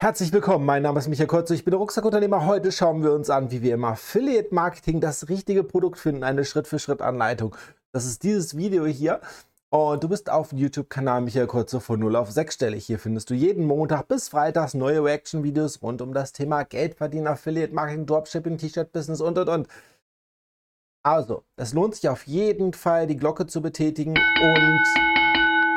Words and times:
Herzlich 0.00 0.32
willkommen, 0.32 0.64
mein 0.64 0.84
Name 0.84 1.00
ist 1.00 1.08
Michael 1.08 1.26
Kurz, 1.26 1.50
ich 1.50 1.64
bin 1.64 1.72
der 1.72 1.80
Rucksackunternehmer. 1.80 2.46
Heute 2.46 2.70
schauen 2.70 3.02
wir 3.02 3.12
uns 3.12 3.30
an, 3.30 3.50
wie 3.50 3.62
wir 3.62 3.74
im 3.74 3.84
Affiliate 3.84 4.54
Marketing 4.54 5.00
das 5.00 5.28
richtige 5.28 5.64
Produkt 5.64 5.98
finden, 5.98 6.22
eine 6.22 6.44
Schritt-für-Schritt-Anleitung. 6.44 7.56
Das 7.90 8.04
ist 8.04 8.22
dieses 8.22 8.56
Video 8.56 8.86
hier. 8.86 9.20
Und 9.70 10.04
du 10.04 10.08
bist 10.08 10.30
auf 10.30 10.50
dem 10.50 10.58
YouTube-Kanal 10.58 11.22
Michael 11.22 11.48
Kurze 11.48 11.80
von 11.80 11.98
0 11.98 12.14
auf 12.14 12.30
6 12.30 12.54
stelle. 12.54 12.76
Hier 12.76 13.00
findest 13.00 13.28
du 13.30 13.34
jeden 13.34 13.64
Montag 13.64 14.06
bis 14.06 14.28
Freitags 14.28 14.74
neue 14.74 15.02
Reaction-Videos 15.02 15.82
rund 15.82 16.00
um 16.00 16.14
das 16.14 16.32
Thema 16.32 16.62
Geld 16.62 16.94
verdienen, 16.94 17.26
Affiliate 17.26 17.74
Marketing, 17.74 18.06
Dropshipping, 18.06 18.56
T-Shirt-Business 18.56 19.20
und 19.20 19.36
und 19.36 19.48
und. 19.48 19.68
Also, 21.02 21.42
es 21.56 21.72
lohnt 21.72 21.96
sich 21.96 22.08
auf 22.08 22.24
jeden 22.28 22.72
Fall, 22.72 23.08
die 23.08 23.16
Glocke 23.16 23.48
zu 23.48 23.60
betätigen 23.60 24.12
und 24.12 24.84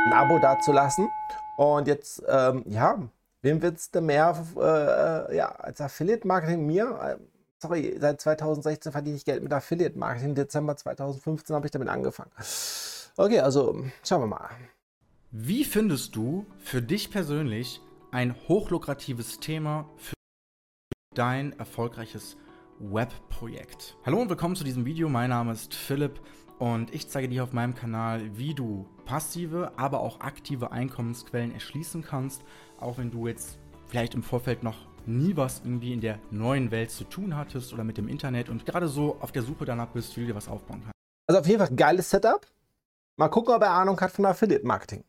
ein 0.05 0.13
Abo 0.13 0.37
dazulassen. 0.37 1.09
Und 1.57 1.87
jetzt, 1.87 2.21
ähm, 2.29 2.63
ja, 2.67 2.99
Wem 3.43 3.61
wird 3.61 3.77
es 3.77 3.89
denn 3.89 4.05
mehr 4.05 4.37
äh, 4.55 5.35
ja, 5.35 5.47
als 5.49 5.81
Affiliate-Marketing? 5.81 6.63
Mir, 6.63 6.99
äh, 7.01 7.17
sorry, 7.57 7.97
seit 7.99 8.21
2016 8.21 8.91
verdiene 8.91 9.17
ich 9.17 9.25
Geld 9.25 9.41
mit 9.41 9.51
Affiliate-Marketing. 9.51 10.35
Dezember 10.35 10.77
2015 10.77 11.55
habe 11.55 11.65
ich 11.65 11.71
damit 11.71 11.89
angefangen. 11.89 12.31
Okay, 13.17 13.39
also 13.39 13.83
schauen 14.05 14.21
wir 14.21 14.27
mal. 14.27 14.49
Wie 15.31 15.65
findest 15.65 16.15
du 16.15 16.45
für 16.59 16.83
dich 16.83 17.09
persönlich 17.09 17.81
ein 18.11 18.35
hochlukratives 18.47 19.39
Thema 19.39 19.89
für 19.97 20.13
dein 21.15 21.57
erfolgreiches 21.57 22.37
Webprojekt? 22.79 23.97
Hallo 24.05 24.21
und 24.21 24.29
willkommen 24.29 24.55
zu 24.55 24.63
diesem 24.63 24.85
Video. 24.85 25.09
Mein 25.09 25.31
Name 25.31 25.53
ist 25.53 25.73
Philipp 25.73 26.21
und 26.59 26.93
ich 26.93 27.09
zeige 27.09 27.27
dir 27.27 27.43
auf 27.43 27.53
meinem 27.53 27.73
Kanal, 27.73 28.37
wie 28.37 28.53
du 28.53 28.85
passive, 29.05 29.71
aber 29.77 30.01
auch 30.01 30.19
aktive 30.19 30.71
Einkommensquellen 30.71 31.51
erschließen 31.51 32.03
kannst 32.03 32.43
auch 32.81 32.97
wenn 32.97 33.11
du 33.11 33.27
jetzt 33.27 33.59
vielleicht 33.87 34.13
im 34.13 34.23
Vorfeld 34.23 34.63
noch 34.63 34.87
nie 35.05 35.35
was 35.35 35.61
irgendwie 35.63 35.93
in 35.93 36.01
der 36.01 36.19
neuen 36.29 36.71
Welt 36.71 36.91
zu 36.91 37.03
tun 37.03 37.35
hattest 37.35 37.73
oder 37.73 37.83
mit 37.83 37.97
dem 37.97 38.07
Internet 38.07 38.49
und 38.49 38.65
gerade 38.65 38.87
so 38.87 39.17
auf 39.19 39.31
der 39.31 39.41
Suche 39.41 39.65
danach 39.65 39.89
bist, 39.89 40.15
wie 40.15 40.21
du 40.21 40.27
dir 40.27 40.35
was 40.35 40.47
aufbauen 40.47 40.81
kannst. 40.81 40.95
Also 41.27 41.39
auf 41.39 41.47
jeden 41.47 41.59
Fall 41.59 41.69
ein 41.69 41.75
geiles 41.75 42.09
Setup. 42.09 42.45
Mal 43.17 43.29
gucken, 43.29 43.53
ob 43.53 43.61
er 43.61 43.71
Ahnung 43.71 43.99
hat 43.99 44.11
von 44.11 44.25
Affiliate 44.25 44.65
Marketing. 44.65 45.03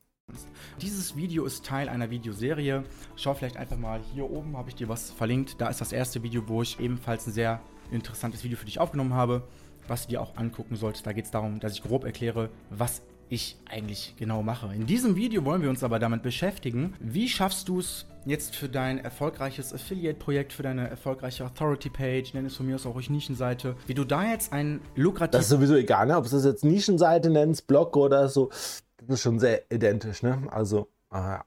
Dieses 0.80 1.16
Video 1.16 1.44
ist 1.44 1.64
Teil 1.64 1.88
einer 1.88 2.10
Videoserie. 2.10 2.84
Schau 3.16 3.34
vielleicht 3.34 3.56
einfach 3.56 3.76
mal 3.76 4.00
hier 4.14 4.30
oben, 4.30 4.56
habe 4.56 4.68
ich 4.68 4.74
dir 4.74 4.88
was 4.88 5.10
verlinkt. 5.10 5.60
Da 5.60 5.68
ist 5.68 5.80
das 5.80 5.92
erste 5.92 6.22
Video, 6.22 6.48
wo 6.48 6.62
ich 6.62 6.80
ebenfalls 6.80 7.26
ein 7.26 7.32
sehr 7.32 7.60
interessantes 7.90 8.42
Video 8.42 8.56
für 8.56 8.64
dich 8.64 8.80
aufgenommen 8.80 9.14
habe, 9.14 9.46
was 9.88 10.02
du 10.02 10.10
dir 10.10 10.22
auch 10.22 10.36
angucken 10.36 10.76
solltest. 10.76 11.06
Da 11.06 11.12
geht 11.12 11.26
es 11.26 11.30
darum, 11.30 11.60
dass 11.60 11.74
ich 11.74 11.82
grob 11.82 12.04
erkläre, 12.04 12.50
was 12.70 13.02
ich 13.32 13.56
eigentlich 13.64 14.14
genau 14.18 14.42
mache. 14.42 14.74
In 14.74 14.86
diesem 14.86 15.16
Video 15.16 15.44
wollen 15.46 15.62
wir 15.62 15.70
uns 15.70 15.82
aber 15.82 15.98
damit 15.98 16.22
beschäftigen, 16.22 16.94
wie 17.00 17.28
schaffst 17.28 17.66
du 17.68 17.78
es 17.78 18.06
jetzt 18.26 18.54
für 18.54 18.68
dein 18.68 18.98
erfolgreiches 18.98 19.72
Affiliate-Projekt, 19.72 20.52
für 20.52 20.62
deine 20.62 20.88
erfolgreiche 20.88 21.46
Authority-Page, 21.46 22.34
nenn 22.34 22.44
es 22.44 22.56
von 22.56 22.66
mir 22.66 22.74
aus 22.74 22.84
auch 22.84 22.94
ruhig 22.94 23.08
Nischenseite, 23.08 23.74
wie 23.86 23.94
du 23.94 24.04
da 24.04 24.30
jetzt 24.30 24.52
ein 24.52 24.80
lukratives... 24.96 25.38
Das 25.38 25.44
ist 25.46 25.50
sowieso 25.50 25.76
egal, 25.76 26.06
ne? 26.06 26.16
ob 26.18 26.28
du 26.28 26.36
es 26.36 26.44
jetzt 26.44 26.62
Nischenseite 26.62 27.30
nennst, 27.30 27.66
Blog 27.66 27.96
oder 27.96 28.28
so, 28.28 28.50
das 28.98 29.08
ist 29.08 29.22
schon 29.22 29.40
sehr 29.40 29.62
identisch, 29.72 30.22
ne? 30.22 30.42
Also, 30.50 30.88
aha 31.08 31.44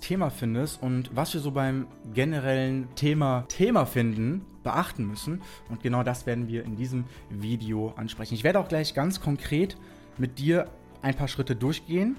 Thema 0.00 0.30
findest 0.30 0.82
und 0.82 1.14
was 1.14 1.34
wir 1.34 1.40
so 1.42 1.50
beim 1.50 1.86
generellen 2.14 2.88
Thema 2.94 3.44
Thema 3.48 3.84
finden, 3.84 4.40
beachten 4.62 5.04
müssen. 5.04 5.42
Und 5.68 5.82
genau 5.82 6.02
das 6.02 6.24
werden 6.24 6.48
wir 6.48 6.64
in 6.64 6.76
diesem 6.76 7.04
Video 7.28 7.92
ansprechen. 7.96 8.32
Ich 8.32 8.42
werde 8.42 8.58
auch 8.58 8.68
gleich 8.68 8.94
ganz 8.94 9.20
konkret 9.20 9.76
mit 10.16 10.38
dir 10.38 10.70
ein 11.06 11.14
paar 11.14 11.28
Schritte 11.28 11.54
durchgehen, 11.54 12.16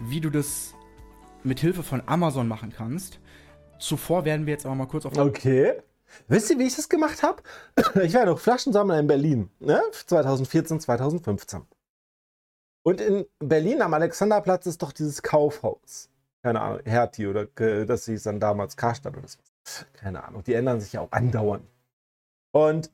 wie 0.00 0.20
du 0.20 0.30
das 0.30 0.74
mit 1.42 1.58
Hilfe 1.58 1.82
von 1.82 2.02
Amazon 2.06 2.46
machen 2.46 2.72
kannst. 2.72 3.18
Zuvor 3.80 4.24
werden 4.24 4.46
wir 4.46 4.52
jetzt 4.52 4.64
aber 4.64 4.76
mal 4.76 4.86
kurz 4.86 5.06
auf. 5.06 5.16
Okay. 5.16 5.82
Wisst 6.28 6.50
ihr, 6.50 6.58
wie 6.58 6.66
ich 6.66 6.76
das 6.76 6.88
gemacht 6.88 7.22
habe? 7.22 7.42
Ich 8.02 8.14
war 8.14 8.24
noch 8.24 8.38
Flaschensammler 8.38 8.98
in 8.98 9.08
Berlin, 9.08 9.50
ne? 9.58 9.82
2014, 9.92 10.80
2015. 10.80 11.62
Und 12.84 13.00
in 13.00 13.26
Berlin 13.40 13.82
am 13.82 13.92
Alexanderplatz 13.92 14.66
ist 14.66 14.82
doch 14.82 14.92
dieses 14.92 15.22
Kaufhaus. 15.22 16.08
Keine 16.42 16.60
Ahnung, 16.60 16.80
Hertie 16.84 17.26
oder 17.26 17.46
das 17.46 18.06
hieß 18.06 18.22
dann 18.22 18.38
damals 18.38 18.76
Karstadt 18.76 19.16
oder 19.16 19.26
so. 19.26 19.38
Keine 19.94 20.24
Ahnung, 20.24 20.44
die 20.44 20.54
ändern 20.54 20.80
sich 20.80 20.92
ja 20.92 21.00
auch 21.00 21.10
andauernd. 21.10 21.66
Und 22.52 22.90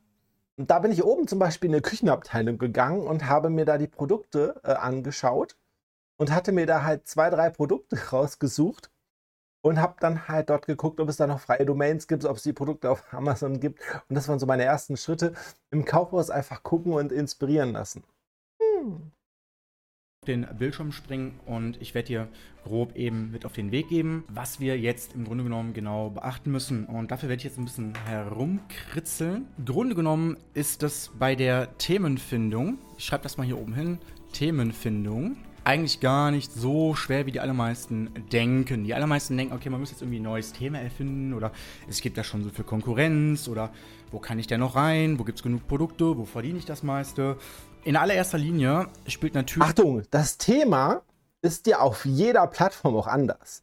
und 0.57 0.71
da 0.71 0.79
bin 0.79 0.93
ich 0.93 1.05
oben 1.05 1.27
zum 1.27 1.39
Beispiel 1.39 1.71
in 1.71 1.75
eine 1.75 1.83
Küchenabteilung 1.83 2.59
gegangen 2.59 3.07
und 3.07 3.27
habe 3.29 3.51
mir 3.51 3.65
da 3.65 3.79
die 3.79 3.89
Produkte 3.89 4.61
äh, 4.65 4.73
angeschaut 4.73 5.57
und 6.17 6.33
hatte 6.33 6.53
mir 6.53 6.67
da 6.67 6.85
halt 6.85 7.09
zwei, 7.09 7.31
drei 7.31 7.51
Produkte 7.51 7.97
rausgesucht 8.13 8.91
und 9.63 9.81
habe 9.81 9.97
dann 10.01 10.29
halt 10.29 10.51
dort 10.51 10.67
geguckt, 10.67 11.01
ob 11.01 11.09
es 11.09 11.17
da 11.17 11.27
noch 11.27 11.41
freie 11.41 11.67
Domains 11.67 12.07
gibt, 12.07 12.25
ob 12.25 12.37
es 12.37 12.43
die 12.43 12.53
Produkte 12.53 12.91
auf 12.91 13.03
Amazon 13.13 13.61
gibt. 13.61 13.81
Und 14.09 14.15
das 14.15 14.29
waren 14.29 14.39
so 14.39 14.47
meine 14.47 14.65
ersten 14.65 14.97
Schritte 14.97 15.35
im 15.71 15.85
Kaufhaus 15.85 16.31
einfach 16.31 16.63
gucken 16.63 16.93
und 16.93 17.13
inspirieren 17.13 17.73
lassen. 17.73 18.05
Hm 18.61 19.14
den 20.25 20.47
Bildschirm 20.59 20.93
springen 20.93 21.39
und 21.47 21.81
ich 21.81 21.95
werde 21.95 22.07
dir 22.07 22.29
grob 22.65 22.97
eben 22.97 23.31
mit 23.31 23.45
auf 23.45 23.53
den 23.53 23.71
Weg 23.71 23.89
geben, 23.89 24.25
was 24.29 24.59
wir 24.61 24.79
jetzt 24.79 25.15
im 25.15 25.25
Grunde 25.25 25.45
genommen 25.45 25.75
genau 25.75 26.11
beachten 26.11 26.51
müssen. 26.51 26.87
Und 26.87 27.11
dafür 27.11 27.29
werde 27.29 27.41
ich 27.41 27.45
jetzt 27.45 27.59
ein 27.59 27.65
bisschen 27.65 27.93
herumkritzeln. 28.07 29.47
Im 29.59 29.65
Grunde 29.65 29.95
genommen 29.95 30.37
ist 30.55 30.83
das 30.83 31.11
bei 31.19 31.35
der 31.35 31.77
Themenfindung, 31.79 32.79
ich 32.97 33.05
schreibe 33.05 33.23
das 33.23 33.37
mal 33.37 33.45
hier 33.45 33.59
oben 33.59 33.75
hin, 33.75 33.99
Themenfindung, 34.33 35.37
eigentlich 35.65 36.01
gar 36.01 36.31
nicht 36.31 36.53
so 36.53 36.95
schwer, 36.95 37.27
wie 37.27 37.33
die 37.33 37.41
allermeisten 37.41 38.11
denken. 38.31 38.85
Die 38.85 38.95
allermeisten 38.95 39.37
denken, 39.37 39.55
okay, 39.55 39.71
man 39.71 39.81
muss 39.81 39.91
jetzt 39.91 40.03
irgendwie 40.03 40.21
ein 40.21 40.25
neues 40.25 40.53
Thema 40.53 40.79
erfinden 40.79 41.35
oder 41.35 41.53
es 41.89 42.01
gibt 42.01 42.19
da 42.19 42.25
schon 42.25 42.45
so 42.45 42.51
viel 42.51 42.65
Konkurrenz 42.65 43.49
oder 43.49 43.71
wo 44.11 44.19
kann 44.19 44.39
ich 44.39 44.47
denn 44.47 44.61
noch 44.61 44.77
rein, 44.77 45.19
wo 45.19 45.25
gibt 45.25 45.39
es 45.39 45.43
genug 45.43 45.67
Produkte, 45.67 46.17
wo 46.19 46.25
verdiene 46.25 46.59
ich 46.59 46.67
das 46.67 46.83
meiste 46.83 47.37
in 47.85 47.97
allererster 47.97 48.39
Linie 48.39 48.89
spielt 49.07 49.35
natürlich. 49.35 49.69
Achtung, 49.69 50.03
das 50.11 50.39
Thema 50.39 51.03
ist 51.43 51.67
ja 51.67 51.81
auf 51.81 52.05
jeder 52.05 52.47
Plattform 52.47 52.97
auch 52.97 53.07
anders. 53.07 53.63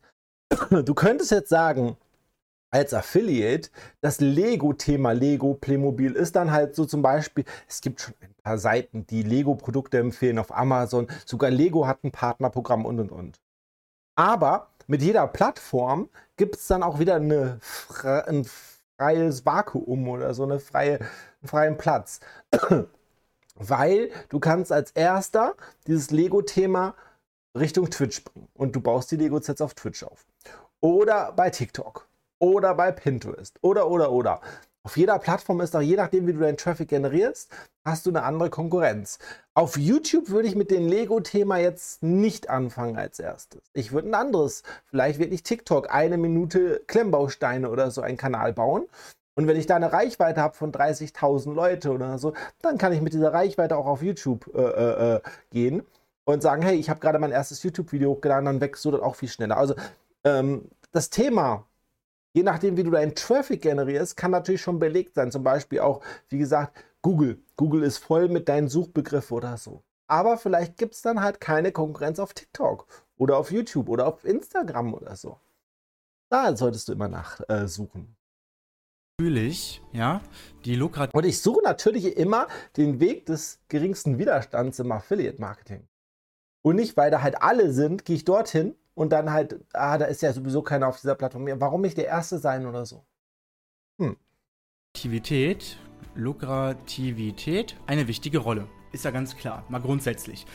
Du 0.70 0.94
könntest 0.94 1.32
jetzt 1.32 1.50
sagen, 1.50 1.98
als 2.72 2.94
Affiliate, 2.94 3.70
das 4.00 4.20
Lego-Thema 4.22 5.12
Lego 5.12 5.54
Playmobil 5.54 6.14
ist 6.14 6.36
dann 6.36 6.52
halt 6.52 6.76
so 6.76 6.86
zum 6.86 7.02
Beispiel, 7.02 7.44
es 7.68 7.82
gibt 7.82 8.02
schon 8.02 8.14
ein 8.22 8.34
paar 8.44 8.58
Seiten, 8.58 9.06
die 9.08 9.24
Lego-Produkte 9.24 10.00
empfehlen 10.00 10.40
auf 10.40 10.56
Amazon, 10.56 11.08
sogar 11.26 11.52
Lego 11.52 11.86
hat 11.86 12.04
ein 12.04 12.12
Partnerprogramm 12.12 12.86
und 12.86 13.00
und 13.00 13.12
und. 13.12 13.42
Aber 14.16 14.70
mit 14.88 15.02
jeder 15.02 15.28
Plattform 15.28 16.10
gibt 16.38 16.56
es 16.56 16.68
dann 16.68 16.84
auch 16.84 17.00
wieder 17.00 17.16
eine, 17.16 17.60
ein 18.04 18.46
freies 18.98 19.46
Vakuum 19.46 20.08
oder 20.08 20.34
so 20.34 20.44
eine 20.44 20.60
freie, 20.60 21.00
einen 21.00 21.48
freien 21.48 21.78
Platz 21.78 22.20
weil 23.56 24.12
du 24.30 24.40
kannst 24.40 24.72
als 24.72 24.92
erster 24.92 25.56
dieses 25.88 26.12
Lego-Thema 26.12 26.96
Richtung 27.58 27.90
Twitch 27.90 28.24
bringen 28.24 28.48
und 28.54 28.76
du 28.76 28.82
baust 28.82 29.12
die 29.12 29.18
Lego-Sets 29.18 29.62
auf 29.62 29.74
Twitch 29.74 30.04
auf. 30.04 30.26
Oder 30.80 31.32
bei 31.34 31.50
TikTok. 31.50 32.08
Oder 32.42 32.76
bei 32.76 32.92
Pinterest. 32.92 33.60
Oder, 33.62 33.90
oder, 33.90 34.12
oder. 34.12 34.42
Auf 34.84 34.98
jeder 34.98 35.20
Plattform 35.20 35.62
ist 35.62 35.76
auch, 35.76 35.82
je 35.82 35.96
nachdem, 35.96 36.26
wie 36.26 36.34
du 36.34 36.40
deinen 36.40 36.58
Traffic 36.58 36.90
generierst, 36.90 37.52
hast 37.86 38.08
du 38.08 38.10
eine 38.10 38.24
andere 38.24 38.50
Konkurrenz. 38.50 39.20
Auf 39.54 39.78
YouTube 39.78 40.30
würde 40.30 40.48
ich 40.48 40.56
mit 40.56 40.72
dem 40.72 40.88
Lego-Thema 40.88 41.58
jetzt 41.58 42.02
nicht 42.02 42.50
anfangen 42.50 42.98
als 42.98 43.20
erstes. 43.20 43.62
Ich 43.74 43.92
würde 43.92 44.10
ein 44.10 44.16
anderes, 44.16 44.64
vielleicht 44.86 45.20
wirklich 45.20 45.44
TikTok, 45.44 45.94
eine 45.94 46.18
Minute 46.18 46.82
Klemmbausteine 46.88 47.70
oder 47.70 47.92
so 47.92 48.02
einen 48.02 48.18
Kanal 48.18 48.54
bauen 48.54 48.88
und 49.36 49.48
wenn 49.48 49.58
ich 49.58 49.66
da 49.66 49.76
eine 49.76 49.94
Reichweite 49.94 50.42
habe 50.42 50.56
von 50.56 50.72
30.000 50.72 51.54
Leute 51.54 51.92
oder 51.92 52.18
so, 52.18 52.34
dann 52.62 52.78
kann 52.78 52.94
ich 52.94 53.02
mit 53.02 53.14
dieser 53.14 53.34
Reichweite 53.34 53.78
auch 53.78 53.86
auf 53.86 54.02
YouTube 54.02 54.50
äh, 54.54 54.62
äh, 54.62 55.16
äh 55.16 55.22
gehen 55.52 55.84
und 56.26 56.42
sagen, 56.42 56.62
hey, 56.62 56.76
ich 56.76 56.90
habe 56.90 57.00
gerade 57.00 57.20
mein 57.20 57.32
erstes 57.32 57.64
YouTube-Video 57.64 58.12
hochgeladen, 58.12 58.46
dann 58.46 58.62
wächst 58.62 58.84
du 58.86 58.92
das 58.92 59.02
auch 59.02 59.16
viel 59.16 59.30
schneller. 59.30 59.58
Also 59.58 59.76
ähm, 60.24 60.70
das 60.92 61.10
Thema, 61.10 61.66
je 62.34 62.44
nachdem, 62.44 62.78
wie 62.78 62.84
du 62.84 62.92
deinen 62.92 63.16
Traffic 63.16 63.62
generierst, 63.62 64.18
kann 64.18 64.32
natürlich 64.32 64.62
schon 64.62 64.80
belegt 64.80 65.16
sein. 65.16 65.32
Zum 65.32 65.44
Beispiel 65.44 65.80
auch, 65.80 66.02
wie 66.30 66.38
gesagt, 66.38 66.78
Google. 67.02 67.42
Google 67.56 67.84
ist 67.84 67.98
voll 67.98 68.30
mit 68.30 68.48
deinen 68.50 68.68
Suchbegriffen 68.68 69.38
oder 69.38 69.58
so. 69.58 69.84
Aber 70.08 70.38
vielleicht 70.38 70.78
gibt 70.78 70.94
es 70.94 71.02
dann 71.02 71.22
halt 71.22 71.40
keine 71.40 71.72
Konkurrenz 71.72 72.20
auf 72.20 72.34
TikTok 72.34 72.88
oder 73.18 73.38
auf 73.38 73.52
YouTube 73.52 73.90
oder 73.90 74.08
auf 74.08 74.26
Instagram 74.26 74.94
oder 74.94 75.16
so. 75.16 75.40
Da 76.30 76.56
solltest 76.56 76.88
du 76.88 76.94
immer 76.94 77.08
nachsuchen. 77.08 78.02
Äh, 78.02 78.22
natürlich, 79.22 79.82
ja, 79.92 80.22
die 80.66 80.76
lukrativ. 80.76 81.14
Und 81.14 81.26
ich 81.26 81.42
suche 81.42 81.62
natürlich 81.64 82.18
immer 82.18 82.48
den 82.78 83.00
Weg 83.00 83.26
des 83.26 83.60
geringsten 83.68 84.18
Widerstands 84.18 84.80
im 84.80 84.92
Affiliate-Marketing. 84.92 85.88
Und 86.64 86.76
nicht, 86.76 86.98
weil 86.98 87.12
da 87.12 87.22
halt 87.22 87.42
alle 87.42 87.72
sind, 87.72 88.06
gehe 88.06 88.16
ich 88.16 88.26
dorthin 88.26 88.76
und 89.02 89.10
dann 89.10 89.32
halt, 89.32 89.60
ah, 89.74 89.98
da 89.98 90.06
ist 90.06 90.22
ja 90.22 90.32
sowieso 90.32 90.62
keiner 90.62 90.88
auf 90.88 91.02
dieser 91.02 91.16
Plattform. 91.16 91.48
Warum 91.56 91.82
nicht 91.82 91.98
der 91.98 92.06
Erste 92.06 92.38
sein 92.38 92.68
oder 92.68 92.86
so? 92.86 93.04
Hm. 93.98 94.16
Lukrativität, 94.94 95.80
Lukrativität, 96.14 97.76
eine 97.88 98.08
wichtige 98.08 98.38
Rolle. 98.38 98.68
Ist 98.92 99.04
ja 99.04 99.10
ganz 99.10 99.36
klar, 99.36 99.66
mal 99.70 99.82
grundsätzlich. 99.82 100.46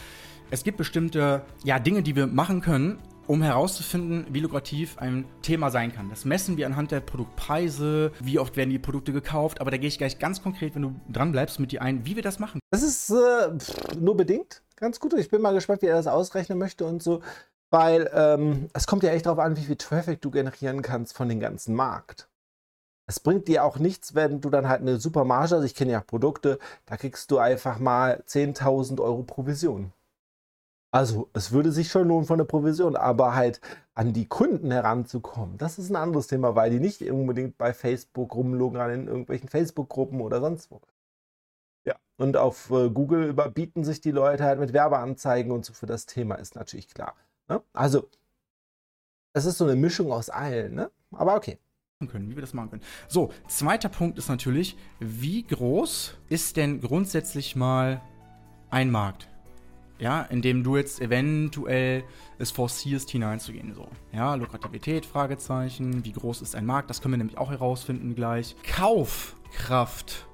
Es 0.53 0.63
gibt 0.63 0.79
bestimmte 0.79 1.43
ja, 1.65 1.81
Dinge, 1.81 2.05
die 2.05 2.15
wir 2.15 2.29
machen 2.29 2.61
können, 2.61 3.01
um 3.27 3.43
herauszufinden, 3.43 4.27
wie 4.31 4.39
lukrativ 4.39 4.97
ein 4.99 5.25
Thema 5.43 5.73
sein 5.73 5.93
kann. 5.93 6.09
Das 6.09 6.25
messen 6.25 6.57
wir 6.57 6.67
anhand 6.67 6.93
der 6.93 7.01
Produktpreise, 7.01 8.13
wie 8.21 8.39
oft 8.39 8.57
werden 8.57 8.71
die 8.71 8.79
Produkte 8.79 9.13
gekauft, 9.13 9.61
aber 9.61 9.73
da 9.73 9.77
gehe 9.77 9.89
ich 9.89 9.99
gleich 9.99 10.21
ganz 10.21 10.41
konkret, 10.41 10.77
wenn 10.77 10.83
du 10.83 10.95
dran 11.09 11.33
bleibst, 11.33 11.59
mit 11.59 11.73
dir 11.73 11.83
ein, 11.83 12.07
wie 12.07 12.15
wir 12.15 12.23
das 12.23 12.39
machen. 12.39 12.61
Das 12.71 12.85
ist 12.85 13.11
äh, 13.11 13.99
nur 13.99 14.17
bedingt 14.17 14.63
ganz 14.77 15.01
gut. 15.01 15.15
Ich 15.15 15.31
bin 15.31 15.43
mal 15.43 15.55
gespannt, 15.55 15.83
wie 15.83 15.87
er 15.87 15.97
das 15.97 16.07
ausrechnen 16.07 16.59
möchte 16.59 16.85
und 16.85 17.03
so, 17.03 17.23
weil 17.71 18.11
ähm, 18.15 18.69
es 18.73 18.87
kommt 18.87 19.03
ja 19.03 19.11
echt 19.11 19.27
darauf 19.27 19.39
an, 19.39 19.57
wie 19.57 19.65
viel 19.65 19.77
Traffic 19.77 20.21
du 20.21 20.31
generieren 20.31 20.83
kannst 20.83 21.15
von 21.15 21.29
dem 21.29 21.41
ganzen 21.41 21.75
Markt. 21.75 22.29
Es 23.09 23.21
bringt 23.21 23.47
dir 23.47 23.65
auch 23.65 23.79
nichts, 23.79 24.15
wenn 24.15 24.41
du 24.41 24.51
dann 24.51 24.69
halt 24.69 24.81
eine 24.81 24.99
super 24.99 25.25
Marge, 25.25 25.55
also 25.55 25.65
ich 25.65 25.77
kenne 25.77 25.93
ja 25.93 26.01
Produkte, 26.01 26.59
da 26.87 26.97
kriegst 26.97 27.31
du 27.31 27.39
einfach 27.39 27.79
mal 27.79 28.23
10.000 28.27 29.01
Euro 29.01 29.23
Provision. 29.23 29.93
Also, 30.93 31.29
es 31.35 31.53
würde 31.53 31.73
sich 31.73 31.91
schon 31.91 32.09
lohnen 32.09 32.27
von 32.27 32.39
der 32.39 32.47
Provision, 32.47 32.97
aber 32.97 33.35
halt 33.35 33.61
an 33.95 34.13
die 34.13 34.27
Kunden 34.27 34.71
heranzukommen, 34.71 35.59
das 35.59 35.79
ist 35.79 35.91
ein 35.91 35.97
anderes 35.97 36.27
Thema, 36.27 36.55
weil 36.55 36.71
die 36.71 36.81
nicht 36.81 37.03
unbedingt 37.03 37.59
bei 37.59 37.75
Facebook 37.75 38.35
rumlungern 38.35 38.91
in 38.91 39.07
irgendwelchen 39.07 39.49
Facebook-Gruppen 39.49 40.21
oder 40.21 40.41
sonst 40.41 40.71
wo. 40.71 40.81
Ja, 41.87 41.97
und 42.19 42.37
auf 42.37 42.71
äh, 42.71 42.91
Google 42.91 43.29
überbieten 43.29 43.85
sich 43.85 44.01
die 44.01 44.11
Leute 44.11 44.45
halt 44.45 44.59
mit 44.59 44.73
Werbeanzeigen 44.73 45.53
und 45.53 45.65
so 45.65 45.73
für 45.73 45.87
das 45.87 46.07
Thema, 46.07 46.37
ist 46.37 46.57
natürlich 46.57 46.89
klar. 46.89 47.15
Ne? 47.49 47.63
Also, 47.73 48.09
es 49.33 49.45
ist 49.45 49.59
so 49.59 49.65
eine 49.65 49.77
Mischung 49.77 50.13
aus 50.13 50.31
allen, 50.31 50.75
ne? 50.75 50.91
Aber 51.13 51.37
okay. 51.37 51.59
Können, 52.09 52.31
wie 52.31 52.37
wir 52.37 52.43
das 52.43 52.53
machen 52.53 52.71
können. 52.71 52.83
So, 53.09 53.33
zweiter 53.49 53.89
Punkt 53.89 54.19
ist 54.19 54.29
natürlich, 54.29 54.77
wie 55.01 55.43
groß 55.43 56.15
ist 56.29 56.57
denn 56.59 56.81
grundsätzlich 56.81 57.57
mal 57.57 58.03
ein 58.71 58.91
Markt? 58.91 59.29
ja, 59.99 60.23
indem 60.23 60.63
du 60.63 60.77
jetzt 60.77 61.01
eventuell 61.01 62.05
es 62.39 62.51
forcierst, 62.51 63.11
hineinzugehen. 63.11 63.75
So. 63.75 63.89
Ja, 64.13 64.35
Lukrativität, 64.35 65.07
Fragezeichen, 65.07 66.05
wie 66.05 66.13
groß 66.13 66.43
ist 66.43 66.55
ein 66.55 66.67
Markt, 66.67 66.91
das 66.91 67.01
können 67.01 67.15
wir 67.15 67.19
nämlich 67.19 67.39
auch 67.39 67.51
herausfinden 67.51 68.15
gleich. 68.15 68.57
Kaufkraft, 68.63 70.27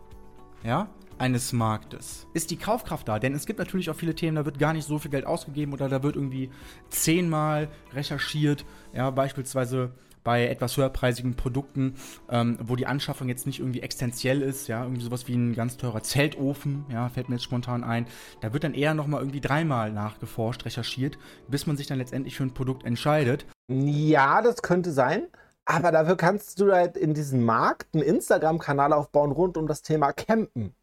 ja, 0.65 0.89
eines 1.23 1.53
Marktes. 1.53 2.27
Ist 2.35 2.51
die 2.51 2.57
Kaufkraft 2.57 3.07
da? 3.07 3.21
Denn 3.21 3.33
es 3.35 3.47
gibt 3.47 3.61
natürlich 3.61 3.89
auch 3.91 3.95
viele 3.95 4.15
Themen, 4.15 4.35
da 4.35 4.45
wird 4.45 4.59
gar 4.59 4.73
nicht 4.73 4.87
so 4.87 4.99
viel 4.99 5.11
Geld 5.11 5.25
ausgegeben 5.25 5.73
oder 5.73 5.89
da 5.89 6.03
wird 6.03 6.17
irgendwie 6.17 6.51
zehnmal 6.91 7.69
recherchiert, 7.95 8.65
ja, 8.93 9.09
beispielsweise 9.11 9.93
bei 10.25 10.47
etwas 10.49 10.77
höherpreisigen 10.77 11.35
Produkten, 11.35 11.95
ähm, 12.29 12.59
wo 12.61 12.75
die 12.75 12.87
Anschaffung 12.87 13.29
jetzt 13.29 13.47
nicht 13.47 13.61
irgendwie 13.61 13.83
existenziell 13.83 14.43
ist, 14.43 14.67
ja, 14.67 14.83
irgendwie 14.83 15.03
sowas 15.03 15.29
wie 15.29 15.35
ein 15.35 15.55
ganz 15.55 15.77
teurer 15.77 16.03
Zeltofen, 16.03 16.87
ja, 16.91 17.09
fällt 17.09 17.29
mir 17.29 17.37
jetzt 17.37 17.45
spontan 17.45 17.85
ein. 17.85 18.07
Da 18.41 18.53
wird 18.53 18.65
dann 18.65 18.75
eher 18.75 18.95
nochmal 18.95 19.21
irgendwie 19.21 19.41
dreimal 19.41 19.93
nachgeforscht, 19.93 20.65
recherchiert, 20.65 21.19
bis 21.49 21.69
man 21.69 21.77
sich 21.77 21.87
dann 21.87 21.99
letztendlich 21.99 22.37
für 22.37 22.45
ein 22.45 22.55
Produkt 22.55 22.85
entscheidet. 22.85 23.47
Ja, 23.69 24.43
das 24.43 24.63
könnte 24.63 24.91
sein. 24.91 25.29
Aber 25.65 25.93
dafür 25.93 26.17
kannst 26.17 26.59
du 26.59 26.73
halt 26.73 26.97
in 26.97 27.15
diesem 27.15 27.45
Markt 27.45 27.95
einen 27.95 28.03
Instagram-Kanal 28.03 28.93
aufbauen 28.93 29.31
rund 29.31 29.57
um 29.57 29.69
das 29.69 29.83
Thema 29.83 30.13
Campen. 30.13 30.75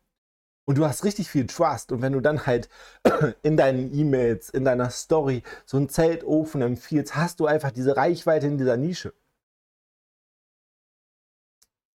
Und 0.69 0.77
du 0.77 0.86
hast 0.86 1.04
richtig 1.04 1.31
viel 1.31 1.48
Trust. 1.48 1.92
Und 1.92 2.04
wenn 2.04 2.13
du 2.13 2.19
dann 2.19 2.45
halt 2.45 2.69
in 3.42 3.57
deinen 3.57 3.92
E-Mails, 3.92 4.51
in 4.51 4.66
deiner 4.66 4.92
Story 4.92 5.42
so 5.66 5.77
einen 5.77 5.89
Zeltofen 5.89 6.62
empfiehlst, 6.62 7.16
hast 7.16 7.39
du 7.39 7.48
einfach 7.48 7.71
diese 7.71 7.98
Reichweite 7.98 8.45
in 8.45 8.60
dieser 8.60 8.77
Nische. 8.77 9.12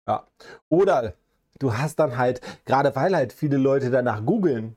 Ja. 0.09 0.27
Oder 0.71 1.13
du 1.59 1.77
hast 1.77 1.97
dann 1.99 2.17
halt, 2.17 2.41
gerade 2.65 2.97
weil 2.97 3.15
halt 3.15 3.35
viele 3.35 3.59
Leute 3.59 3.91
danach 3.91 4.25
googeln, 4.25 4.75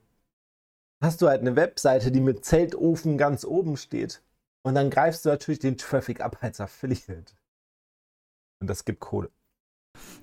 hast 1.01 1.21
du 1.21 1.29
halt 1.29 1.39
eine 1.39 1.55
Webseite, 1.55 2.11
die 2.11 2.19
mit 2.19 2.43
Zeltofen 2.43 3.17
ganz 3.17 3.45
oben 3.45 3.77
steht. 3.77 4.21
Und 4.63 4.75
dann 4.75 4.89
greifst 4.89 5.23
du 5.23 5.29
natürlich 5.29 5.59
den 5.59 5.77
Traffic 5.77 6.19
ab 6.19 6.39
als 6.41 6.59
Affiliate. 6.59 7.33
Und 8.59 8.69
das 8.69 8.83
gibt 8.83 8.99
Kohle. 8.99 9.31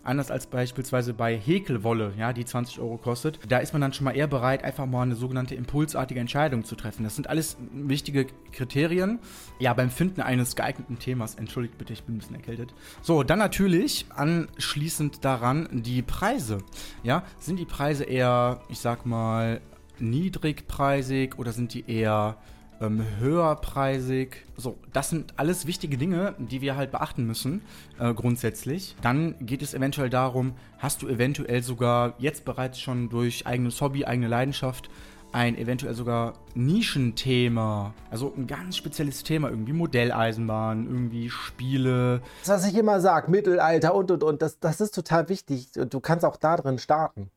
Anders 0.03 0.31
als 0.31 0.47
beispielsweise 0.47 1.15
bei 1.15 1.37
Häkelwolle, 1.37 2.13
ja, 2.19 2.33
die 2.33 2.45
20 2.45 2.81
Euro 2.81 2.99
kostet. 2.99 3.39
Da 3.49 3.59
ist 3.59 3.73
man 3.73 3.83
dann 3.83 3.93
schon 3.93 4.05
mal 4.05 4.17
eher 4.17 4.27
bereit, 4.27 4.65
einfach 4.65 4.87
mal 4.87 5.03
eine 5.03 5.15
sogenannte 5.15 5.55
impulsartige 5.55 6.21
Entscheidung 6.21 6.65
zu 6.65 6.77
treffen. 6.77 7.05
Das 7.05 7.15
sind 7.15 7.29
alles 7.29 7.57
wichtige 7.73 8.27
Kriterien. 8.53 9.19
Ja, 9.59 9.75
beim 9.75 9.91
Finden 9.91 10.21
eines 10.21 10.57
geeigneten 10.57 10.99
Themas. 10.99 11.35
Entschuldigt 11.35 11.79
bitte, 11.79 11.93
ich 11.93 12.03
bin 12.05 12.17
ein 12.17 12.19
bisschen 12.19 12.37
erkältet. 12.37 12.75
So, 13.03 13.23
dann 13.23 13.39
natürlich 13.39 14.07
anschließend 14.15 15.25
daran 15.25 15.69
die 15.71 16.03
Preise. 16.03 16.59
Ja, 17.03 17.25
sind 17.39 17.59
die 17.59 17.65
Preise 17.65 18.05
eher, 18.05 18.61
ich 18.69 18.79
sag 18.79 19.07
mal, 19.07 19.61
niedrigpreisig 19.99 21.39
oder 21.39 21.53
sind 21.53 21.75
die 21.75 21.89
eher 21.89 22.37
ähm, 22.83 23.05
höherpreisig. 23.19 24.45
So, 24.57 24.77
das 24.93 25.11
sind 25.11 25.35
alles 25.37 25.67
wichtige 25.67 25.97
Dinge, 25.97 26.35
die 26.39 26.61
wir 26.61 26.77
halt 26.77 26.91
beachten 26.91 27.27
müssen, 27.27 27.63
äh, 27.99 28.13
grundsätzlich. 28.13 28.97
Dann 29.03 29.35
geht 29.41 29.63
es 29.63 29.75
eventuell 29.75 30.11
darum, 30.11 30.55
hast 30.79 31.03
du 31.03 31.09
eventuell 31.09 31.63
sogar 31.63 32.15
jetzt 32.19 32.45
bereits 32.45 32.81
schon 32.81 33.09
durch 33.09 33.47
eigenes 33.47 33.81
Hobby, 33.81 34.05
eigene 34.05 34.29
Leidenschaft 34.29 34.91
ein 35.33 35.57
eventuell 35.57 35.95
sogar 35.95 36.35
Nischenthema, 36.55 37.95
also 38.11 38.33
ein 38.37 38.47
ganz 38.47 38.77
spezielles 38.77 39.23
Thema, 39.23 39.49
irgendwie 39.49 39.73
Modelleisenbahn, 39.73 40.87
irgendwie 40.87 41.31
Spiele. 41.31 42.21
Das, 42.41 42.51
was 42.51 42.67
ich 42.67 42.77
immer 42.77 43.01
sage, 43.01 43.31
Mittelalter 43.31 43.95
und 43.95 44.11
und 44.11 44.23
und, 44.23 44.43
das, 44.43 44.61
das 44.61 44.83
ist 44.83 44.95
total 44.95 45.31
wichtig. 45.31 45.71
Du 45.73 46.01
kannst 46.01 46.27
auch 46.27 46.37
da 46.37 46.57
drin 46.57 46.79
starten 46.79 47.31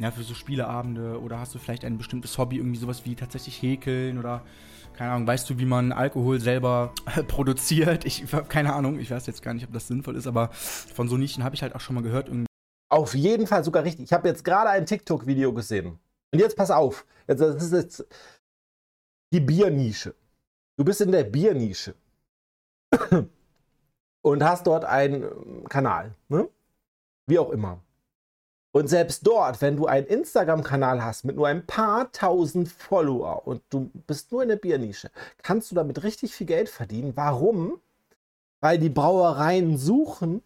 ja, 0.00 0.10
für 0.10 0.22
so 0.22 0.34
Spieleabende 0.34 1.20
oder 1.20 1.38
hast 1.38 1.54
du 1.54 1.58
vielleicht 1.58 1.84
ein 1.84 1.98
bestimmtes 1.98 2.38
Hobby, 2.38 2.56
irgendwie 2.56 2.78
sowas 2.78 3.04
wie 3.04 3.14
tatsächlich 3.14 3.60
häkeln 3.60 4.18
oder 4.18 4.42
keine 4.94 5.12
Ahnung, 5.12 5.26
weißt 5.26 5.48
du, 5.48 5.58
wie 5.58 5.64
man 5.64 5.92
Alkohol 5.92 6.40
selber 6.40 6.92
produziert? 7.28 8.04
Ich 8.04 8.32
habe 8.32 8.48
keine 8.48 8.74
Ahnung, 8.74 8.98
ich 8.98 9.10
weiß 9.10 9.26
jetzt 9.26 9.42
gar 9.42 9.54
nicht, 9.54 9.66
ob 9.66 9.72
das 9.72 9.86
sinnvoll 9.86 10.16
ist, 10.16 10.26
aber 10.26 10.48
von 10.52 11.08
so 11.08 11.16
Nischen 11.16 11.44
habe 11.44 11.54
ich 11.54 11.62
halt 11.62 11.74
auch 11.74 11.80
schon 11.80 11.94
mal 11.94 12.02
gehört. 12.02 12.28
Irgendwie. 12.28 12.46
Auf 12.90 13.14
jeden 13.14 13.46
Fall 13.46 13.64
sogar 13.64 13.84
richtig. 13.84 14.04
Ich 14.06 14.12
habe 14.12 14.28
jetzt 14.28 14.44
gerade 14.44 14.70
ein 14.70 14.86
TikTok-Video 14.86 15.52
gesehen. 15.52 15.98
Und 16.32 16.38
jetzt 16.38 16.56
pass 16.56 16.70
auf. 16.70 17.06
Jetzt, 17.28 17.40
das 17.40 17.62
ist 17.62 17.72
jetzt 17.72 18.06
die 19.32 19.40
Biernische. 19.40 20.14
Du 20.76 20.84
bist 20.84 21.00
in 21.00 21.12
der 21.12 21.24
Biernische. 21.24 21.94
Und 24.22 24.42
hast 24.42 24.66
dort 24.66 24.84
einen 24.84 25.64
Kanal. 25.68 26.14
Ne? 26.28 26.48
Wie 27.26 27.38
auch 27.38 27.50
immer. 27.50 27.80
Und 28.72 28.88
selbst 28.88 29.26
dort, 29.26 29.60
wenn 29.62 29.76
du 29.76 29.86
einen 29.86 30.06
Instagram-Kanal 30.06 31.04
hast 31.04 31.24
mit 31.24 31.36
nur 31.36 31.48
ein 31.48 31.66
paar 31.66 32.12
tausend 32.12 32.68
Follower 32.68 33.46
und 33.46 33.62
du 33.70 33.90
bist 34.06 34.30
nur 34.30 34.42
in 34.42 34.48
der 34.48 34.56
Biernische, 34.56 35.10
kannst 35.42 35.70
du 35.70 35.74
damit 35.74 36.04
richtig 36.04 36.34
viel 36.34 36.46
Geld 36.46 36.68
verdienen. 36.68 37.12
Warum? 37.16 37.80
Weil 38.60 38.78
die 38.78 38.88
Brauereien 38.88 39.76
suchen 39.76 40.42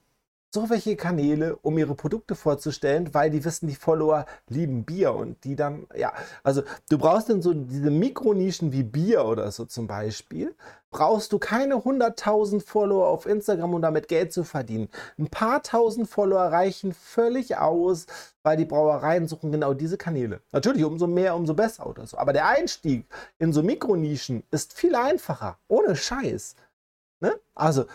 so 0.54 0.70
welche 0.70 0.96
Kanäle, 0.96 1.56
um 1.62 1.76
ihre 1.76 1.94
Produkte 1.94 2.34
vorzustellen, 2.34 3.12
weil 3.12 3.28
die 3.30 3.44
wissen, 3.44 3.66
die 3.66 3.74
Follower 3.74 4.24
lieben 4.48 4.84
Bier 4.84 5.12
und 5.12 5.42
die 5.44 5.56
dann, 5.56 5.86
ja, 5.96 6.12
also 6.42 6.62
du 6.88 6.96
brauchst 6.96 7.28
dann 7.28 7.42
so 7.42 7.52
diese 7.52 7.90
Mikronischen 7.90 8.72
wie 8.72 8.84
Bier 8.84 9.24
oder 9.24 9.50
so 9.50 9.64
zum 9.64 9.88
Beispiel, 9.88 10.54
brauchst 10.92 11.32
du 11.32 11.40
keine 11.40 11.74
100.000 11.74 12.64
Follower 12.64 13.08
auf 13.08 13.26
Instagram, 13.26 13.74
um 13.74 13.82
damit 13.82 14.06
Geld 14.06 14.32
zu 14.32 14.44
verdienen. 14.44 14.88
Ein 15.18 15.28
paar 15.28 15.60
tausend 15.62 16.08
Follower 16.08 16.44
reichen 16.44 16.94
völlig 16.94 17.56
aus, 17.56 18.06
weil 18.44 18.56
die 18.56 18.64
Brauereien 18.64 19.26
suchen 19.26 19.50
genau 19.50 19.74
diese 19.74 19.98
Kanäle. 19.98 20.40
Natürlich, 20.52 20.84
umso 20.84 21.08
mehr, 21.08 21.34
umso 21.34 21.54
besser 21.54 21.86
oder 21.88 22.06
so. 22.06 22.16
Aber 22.16 22.32
der 22.32 22.46
Einstieg 22.46 23.06
in 23.40 23.52
so 23.52 23.64
Mikronischen 23.64 24.44
ist 24.52 24.72
viel 24.72 24.94
einfacher, 24.94 25.58
ohne 25.66 25.96
Scheiß. 25.96 26.54
Ne? 27.18 27.40
Also, 27.56 27.86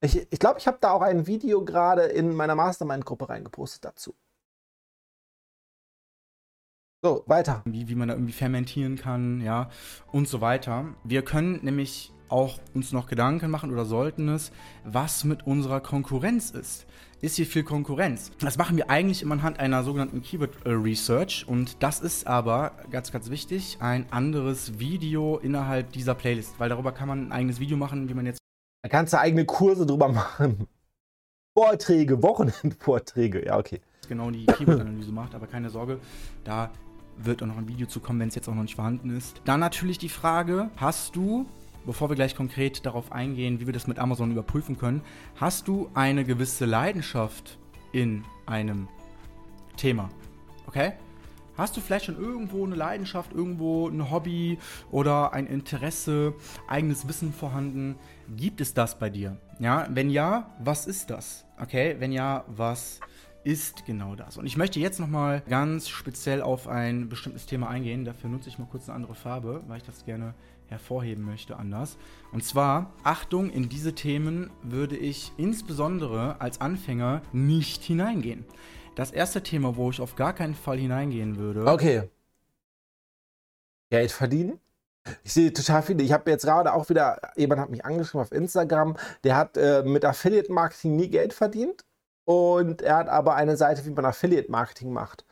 ich 0.00 0.12
glaube, 0.12 0.26
ich, 0.30 0.38
glaub, 0.38 0.58
ich 0.58 0.66
habe 0.66 0.78
da 0.80 0.92
auch 0.92 1.02
ein 1.02 1.26
Video 1.26 1.64
gerade 1.64 2.02
in 2.02 2.34
meiner 2.34 2.54
Mastermind-Gruppe 2.54 3.28
reingepostet 3.28 3.84
dazu. 3.84 4.14
So, 7.02 7.22
weiter. 7.26 7.62
Wie, 7.64 7.88
wie 7.88 7.94
man 7.94 8.08
da 8.08 8.14
irgendwie 8.14 8.32
fermentieren 8.32 8.96
kann, 8.96 9.40
ja, 9.40 9.70
und 10.12 10.28
so 10.28 10.40
weiter. 10.40 10.94
Wir 11.04 11.22
können 11.22 11.60
nämlich 11.62 12.12
auch 12.28 12.58
uns 12.74 12.92
noch 12.92 13.06
Gedanken 13.06 13.50
machen 13.50 13.72
oder 13.72 13.84
sollten 13.84 14.28
es, 14.28 14.50
was 14.84 15.24
mit 15.24 15.46
unserer 15.46 15.80
Konkurrenz 15.80 16.50
ist. 16.50 16.86
Ist 17.20 17.36
hier 17.36 17.46
viel 17.46 17.62
Konkurrenz? 17.62 18.32
Das 18.40 18.58
machen 18.58 18.76
wir 18.76 18.90
eigentlich 18.90 19.22
immer 19.22 19.34
anhand 19.34 19.60
einer 19.60 19.84
sogenannten 19.84 20.22
Keyword 20.22 20.50
Research 20.66 21.46
und 21.46 21.82
das 21.82 22.00
ist 22.00 22.26
aber 22.26 22.72
ganz, 22.90 23.12
ganz 23.12 23.30
wichtig, 23.30 23.78
ein 23.80 24.10
anderes 24.12 24.78
Video 24.78 25.38
innerhalb 25.38 25.92
dieser 25.92 26.14
Playlist, 26.14 26.58
weil 26.58 26.68
darüber 26.68 26.92
kann 26.92 27.08
man 27.08 27.28
ein 27.28 27.32
eigenes 27.32 27.60
Video 27.60 27.76
machen, 27.76 28.08
wie 28.08 28.14
man 28.14 28.26
jetzt 28.26 28.40
da 28.82 28.88
kannst 28.88 29.12
du 29.12 29.18
eigene 29.18 29.44
Kurse 29.44 29.86
drüber 29.86 30.08
machen. 30.08 30.66
Vorträge, 31.56 32.22
Wochenendvorträge. 32.22 33.46
Ja, 33.46 33.58
okay. 33.58 33.80
Genau 34.08 34.30
die 34.30 34.46
Keyword-Analyse 34.46 35.10
macht, 35.10 35.34
aber 35.34 35.46
keine 35.46 35.70
Sorge, 35.70 36.00
da 36.44 36.70
wird 37.16 37.42
auch 37.42 37.46
noch 37.46 37.56
ein 37.56 37.66
Video 37.66 37.86
zu 37.86 38.00
kommen, 38.00 38.20
wenn 38.20 38.28
es 38.28 38.34
jetzt 38.34 38.48
auch 38.48 38.54
noch 38.54 38.62
nicht 38.62 38.76
vorhanden 38.76 39.16
ist. 39.16 39.40
Dann 39.44 39.60
natürlich 39.60 39.98
die 39.98 40.08
Frage, 40.08 40.70
hast 40.76 41.16
du, 41.16 41.46
bevor 41.86 42.10
wir 42.10 42.14
gleich 42.14 42.36
konkret 42.36 42.84
darauf 42.84 43.10
eingehen, 43.10 43.58
wie 43.58 43.66
wir 43.66 43.72
das 43.72 43.86
mit 43.86 43.98
Amazon 43.98 44.30
überprüfen 44.30 44.78
können, 44.78 45.02
hast 45.36 45.66
du 45.66 45.90
eine 45.94 46.24
gewisse 46.24 46.66
Leidenschaft 46.66 47.58
in 47.92 48.24
einem 48.44 48.88
Thema? 49.76 50.10
Okay? 50.66 50.92
Hast 51.56 51.76
du 51.76 51.80
vielleicht 51.80 52.04
schon 52.04 52.18
irgendwo 52.18 52.64
eine 52.64 52.74
Leidenschaft, 52.74 53.32
irgendwo 53.32 53.88
ein 53.88 54.10
Hobby 54.10 54.58
oder 54.90 55.32
ein 55.32 55.46
Interesse, 55.46 56.34
eigenes 56.68 57.08
Wissen 57.08 57.32
vorhanden? 57.32 57.96
Gibt 58.36 58.60
es 58.60 58.74
das 58.74 58.98
bei 58.98 59.08
dir? 59.08 59.36
Ja, 59.58 59.86
wenn 59.90 60.10
ja, 60.10 60.50
was 60.58 60.86
ist 60.86 61.10
das? 61.10 61.46
Okay, 61.60 61.96
wenn 61.98 62.12
ja, 62.12 62.44
was 62.48 63.00
ist 63.42 63.86
genau 63.86 64.16
das? 64.16 64.36
Und 64.36 64.46
ich 64.46 64.56
möchte 64.56 64.80
jetzt 64.80 65.00
nochmal 65.00 65.42
ganz 65.48 65.88
speziell 65.88 66.42
auf 66.42 66.68
ein 66.68 67.08
bestimmtes 67.08 67.46
Thema 67.46 67.68
eingehen. 67.68 68.04
Dafür 68.04 68.28
nutze 68.28 68.48
ich 68.48 68.58
mal 68.58 68.66
kurz 68.70 68.88
eine 68.88 68.96
andere 68.96 69.14
Farbe, 69.14 69.62
weil 69.66 69.78
ich 69.78 69.84
das 69.84 70.04
gerne 70.04 70.34
hervorheben 70.68 71.24
möchte 71.24 71.56
anders. 71.56 71.96
Und 72.32 72.44
zwar, 72.44 72.92
Achtung, 73.04 73.50
in 73.50 73.68
diese 73.68 73.94
Themen 73.94 74.50
würde 74.62 74.96
ich 74.96 75.32
insbesondere 75.36 76.40
als 76.40 76.60
Anfänger 76.60 77.22
nicht 77.32 77.84
hineingehen. 77.84 78.44
Das 78.96 79.10
erste 79.12 79.42
Thema, 79.42 79.76
wo 79.76 79.90
ich 79.90 80.00
auf 80.00 80.16
gar 80.16 80.32
keinen 80.32 80.54
Fall 80.54 80.78
hineingehen 80.78 81.36
würde. 81.36 81.70
Okay. 81.70 82.08
Geld 83.90 84.10
verdienen? 84.10 84.58
Ich 85.22 85.34
sehe 85.34 85.52
total 85.52 85.82
viele. 85.82 86.02
Ich 86.02 86.12
habe 86.12 86.30
jetzt 86.30 86.44
gerade 86.44 86.72
auch 86.72 86.88
wieder, 86.88 87.20
jemand 87.36 87.60
hat 87.60 87.70
mich 87.70 87.84
angeschrieben 87.84 88.22
auf 88.22 88.32
Instagram, 88.32 88.96
der 89.22 89.36
hat 89.36 89.56
äh, 89.56 89.82
mit 89.84 90.04
Affiliate 90.04 90.50
Marketing 90.50 90.96
nie 90.96 91.08
Geld 91.08 91.34
verdient 91.34 91.84
und 92.24 92.82
er 92.82 92.96
hat 92.96 93.08
aber 93.08 93.36
eine 93.36 93.56
Seite, 93.56 93.84
wie 93.84 93.90
man 93.90 94.06
Affiliate 94.06 94.50
Marketing 94.50 94.92
macht. 94.92 95.26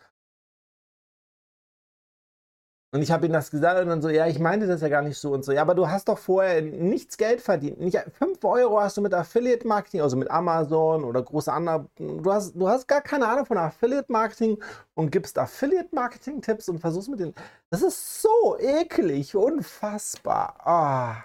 Und 2.95 3.03
ich 3.03 3.11
habe 3.11 3.27
ihm 3.27 3.33
das 3.33 3.51
gesagt 3.51 3.83
und 3.83 3.89
dann 3.89 4.01
so, 4.01 4.09
ja, 4.09 4.29
ich 4.29 4.39
meinte 4.39 4.69
das 4.69 4.81
ja 4.81 4.89
gar 4.89 5.03
nicht 5.03 5.19
so 5.19 5.33
und 5.33 5.45
so. 5.45 5.51
Ja, 5.51 5.63
aber 5.63 5.75
du 5.75 5.89
hast 5.89 6.09
doch 6.09 6.17
vorher 6.17 6.63
nichts 6.63 7.17
Geld 7.17 7.41
verdient. 7.41 7.81
Nicht 7.81 7.99
5 8.17 8.45
Euro 8.45 8.81
hast 8.81 8.97
du 8.97 9.01
mit 9.01 9.13
Affiliate 9.13 9.67
Marketing, 9.67 10.01
also 10.01 10.17
mit 10.17 10.31
Amazon 10.31 11.03
oder 11.03 11.21
große 11.21 11.53
andere. 11.53 11.89
Du 11.99 12.33
hast, 12.33 12.55
du 12.55 12.69
hast 12.69 12.87
gar 12.87 13.01
keine 13.01 13.27
Ahnung 13.27 13.47
von 13.47 13.59
Affiliate 13.59 14.13
Marketing 14.13 14.63
und 14.95 15.11
gibst 15.11 15.37
Affiliate 15.41 15.93
Marketing 15.93 16.41
Tipps 16.41 16.69
und 16.69 16.79
versuchst 16.79 17.09
mit 17.09 17.19
den. 17.19 17.35
Das 17.69 17.83
ist 17.83 18.23
so 18.23 18.57
eklig, 18.61 19.35
unfassbar. 19.35 20.55
Ah. 20.65 21.17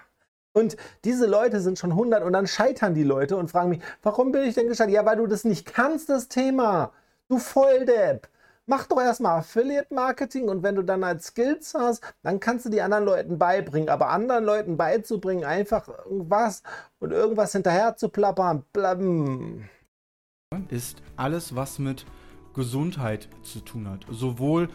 Und 0.52 0.76
diese 1.04 1.26
Leute 1.26 1.60
sind 1.60 1.78
schon 1.78 1.92
100 1.92 2.24
und 2.24 2.32
dann 2.32 2.48
scheitern 2.48 2.94
die 2.94 3.04
Leute 3.04 3.36
und 3.36 3.48
fragen 3.48 3.68
mich, 3.68 3.80
warum 4.02 4.32
bin 4.32 4.42
ich 4.42 4.56
denn 4.56 4.66
gescheitert? 4.66 4.92
Ja, 4.92 5.06
weil 5.06 5.18
du 5.18 5.28
das 5.28 5.44
nicht 5.44 5.72
kannst, 5.72 6.08
das 6.08 6.26
Thema. 6.26 6.90
Du 7.28 7.38
Volldepp 7.38 8.26
mach 8.70 8.86
doch 8.86 9.00
erstmal 9.00 9.40
Affiliate 9.40 9.92
Marketing 9.92 10.48
und 10.48 10.62
wenn 10.62 10.76
du 10.76 10.82
dann 10.82 11.02
als 11.02 11.26
Skills 11.26 11.74
hast, 11.74 12.02
dann 12.22 12.38
kannst 12.38 12.64
du 12.64 12.70
die 12.70 12.80
anderen 12.80 13.04
Leuten 13.04 13.36
beibringen. 13.36 13.88
Aber 13.88 14.08
anderen 14.10 14.44
Leuten 14.44 14.76
beizubringen, 14.76 15.44
einfach 15.44 15.88
irgendwas 15.88 16.62
und 17.00 17.10
irgendwas 17.10 17.52
hinterher 17.52 17.96
zu 17.96 18.08
plappern, 18.08 18.64
blabben. 18.72 19.68
Ist 20.68 21.02
alles, 21.16 21.54
was 21.56 21.80
mit 21.80 22.06
Gesundheit 22.54 23.28
zu 23.42 23.60
tun 23.60 23.90
hat. 23.90 24.06
Sowohl 24.08 24.68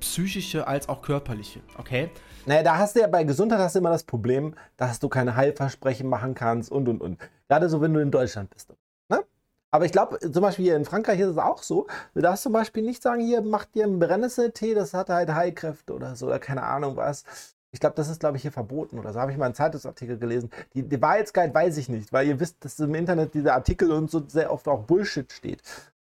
psychische 0.00 0.66
als 0.66 0.88
auch 0.88 1.02
körperliche, 1.02 1.60
okay? 1.78 2.10
Naja, 2.46 2.62
da 2.62 2.78
hast 2.78 2.96
du 2.96 3.00
ja 3.00 3.06
bei 3.06 3.24
Gesundheit 3.24 3.58
hast 3.58 3.74
du 3.74 3.78
immer 3.78 3.90
das 3.90 4.04
Problem, 4.04 4.54
dass 4.76 5.00
du 5.00 5.08
keine 5.08 5.36
Heilversprechen 5.36 6.08
machen 6.08 6.34
kannst 6.34 6.72
und 6.72 6.88
und 6.88 7.00
und. 7.00 7.18
Gerade 7.48 7.68
so, 7.68 7.80
wenn 7.80 7.92
du 7.92 8.00
in 8.00 8.10
Deutschland 8.10 8.50
bist. 8.50 8.74
Aber 9.74 9.86
ich 9.86 9.90
glaube, 9.90 10.20
zum 10.20 10.40
Beispiel 10.40 10.66
hier 10.66 10.76
in 10.76 10.84
Frankreich 10.84 11.18
ist 11.18 11.30
es 11.30 11.36
auch 11.36 11.60
so. 11.64 11.88
Du 12.14 12.20
darfst 12.20 12.44
zum 12.44 12.52
Beispiel 12.52 12.84
nicht 12.84 13.02
sagen, 13.02 13.20
hier 13.20 13.42
macht 13.42 13.74
dir 13.74 13.82
einen 13.82 13.98
Brennnesseltee, 13.98 14.72
das 14.72 14.94
hat 14.94 15.10
halt 15.10 15.34
Heilkräfte 15.34 15.92
oder 15.94 16.14
so, 16.14 16.26
oder 16.26 16.38
keine 16.38 16.62
Ahnung 16.62 16.96
was. 16.96 17.24
Ich 17.72 17.80
glaube, 17.80 17.96
das 17.96 18.08
ist, 18.08 18.20
glaube 18.20 18.36
ich, 18.36 18.42
hier 18.42 18.52
verboten 18.52 19.00
oder 19.00 19.12
so. 19.12 19.18
Habe 19.18 19.32
ich 19.32 19.36
mal 19.36 19.46
einen 19.46 19.56
Zeitungsartikel 19.56 20.16
gelesen. 20.16 20.48
Die, 20.74 20.84
die 20.84 21.02
Wahrheitsgehalt 21.02 21.52
weiß 21.52 21.76
ich 21.78 21.88
nicht, 21.88 22.12
weil 22.12 22.28
ihr 22.28 22.38
wisst, 22.38 22.64
dass 22.64 22.78
im 22.78 22.94
Internet 22.94 23.34
dieser 23.34 23.54
Artikel 23.54 23.90
und 23.90 24.12
so 24.12 24.22
sehr 24.28 24.52
oft 24.52 24.68
auch 24.68 24.84
Bullshit 24.84 25.32
steht. 25.32 25.60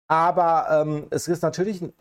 Aber 0.06 0.68
ähm, 0.70 1.08
es 1.10 1.26
ist 1.26 1.42
natürlich 1.42 1.82
ein, 1.82 1.92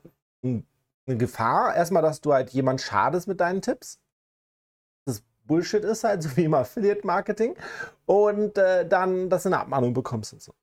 ein, 0.43 0.67
eine 1.07 1.17
Gefahr, 1.17 1.73
erstmal, 1.73 2.03
dass 2.03 2.21
du 2.21 2.33
halt 2.33 2.51
jemand 2.51 2.81
schadest 2.81 3.27
mit 3.27 3.41
deinen 3.41 3.63
Tipps. 3.63 3.99
Das 5.05 5.23
Bullshit 5.45 5.83
ist 5.83 6.03
halt, 6.03 6.21
so 6.21 6.37
wie 6.37 6.43
im 6.43 6.53
Affiliate-Marketing. 6.53 7.55
Und 8.05 8.59
äh, 8.59 8.87
dann, 8.87 9.31
dass 9.31 9.41
du 9.41 9.49
eine 9.49 9.59
Abmahnung 9.59 9.95
bekommst 9.95 10.33
und 10.33 10.43
so. 10.43 10.53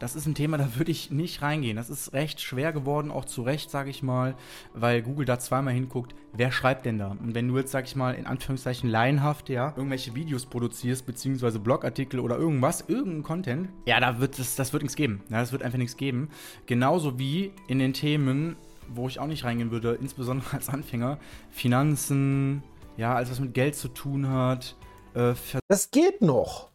Das 0.00 0.16
ist 0.16 0.26
ein 0.26 0.34
Thema, 0.34 0.58
da 0.58 0.74
würde 0.74 0.90
ich 0.90 1.12
nicht 1.12 1.40
reingehen. 1.40 1.76
Das 1.76 1.88
ist 1.88 2.12
recht 2.12 2.40
schwer 2.40 2.72
geworden, 2.72 3.12
auch 3.12 3.24
zu 3.24 3.42
Recht, 3.42 3.70
sage 3.70 3.90
ich 3.90 4.02
mal, 4.02 4.34
weil 4.74 5.02
Google 5.02 5.24
da 5.24 5.38
zweimal 5.38 5.72
hinguckt, 5.72 6.16
wer 6.32 6.50
schreibt 6.50 6.84
denn 6.84 6.98
da? 6.98 7.12
Und 7.12 7.36
wenn 7.36 7.46
du 7.46 7.56
jetzt, 7.56 7.70
sag 7.70 7.84
ich 7.84 7.94
mal, 7.94 8.12
in 8.16 8.26
Anführungszeichen 8.26 8.90
laienhaft, 8.90 9.48
ja, 9.50 9.72
irgendwelche 9.76 10.16
Videos 10.16 10.46
produzierst, 10.46 11.06
beziehungsweise 11.06 11.60
Blogartikel 11.60 12.18
oder 12.18 12.36
irgendwas, 12.36 12.84
irgendein 12.88 13.22
Content, 13.22 13.68
ja, 13.86 14.00
da 14.00 14.18
wird 14.18 14.36
es, 14.40 14.56
das 14.56 14.72
wird 14.72 14.82
nichts 14.82 14.96
geben. 14.96 15.22
Ja, 15.30 15.38
das 15.38 15.52
wird 15.52 15.62
einfach 15.62 15.78
nichts 15.78 15.96
geben. 15.96 16.28
Genauso 16.66 17.20
wie 17.20 17.52
in 17.68 17.78
den 17.78 17.92
Themen, 17.92 18.56
wo 18.88 19.06
ich 19.06 19.20
auch 19.20 19.28
nicht 19.28 19.44
reingehen 19.44 19.70
würde, 19.70 19.96
insbesondere 20.00 20.54
als 20.54 20.68
Anfänger, 20.70 21.18
Finanzen, 21.50 22.64
ja, 22.96 23.14
alles 23.14 23.30
was 23.30 23.38
mit 23.38 23.54
Geld 23.54 23.76
zu 23.76 23.86
tun 23.86 24.28
hat. 24.28 24.76
Äh, 25.14 25.34
das 25.68 25.92
geht 25.92 26.20
noch. 26.20 26.73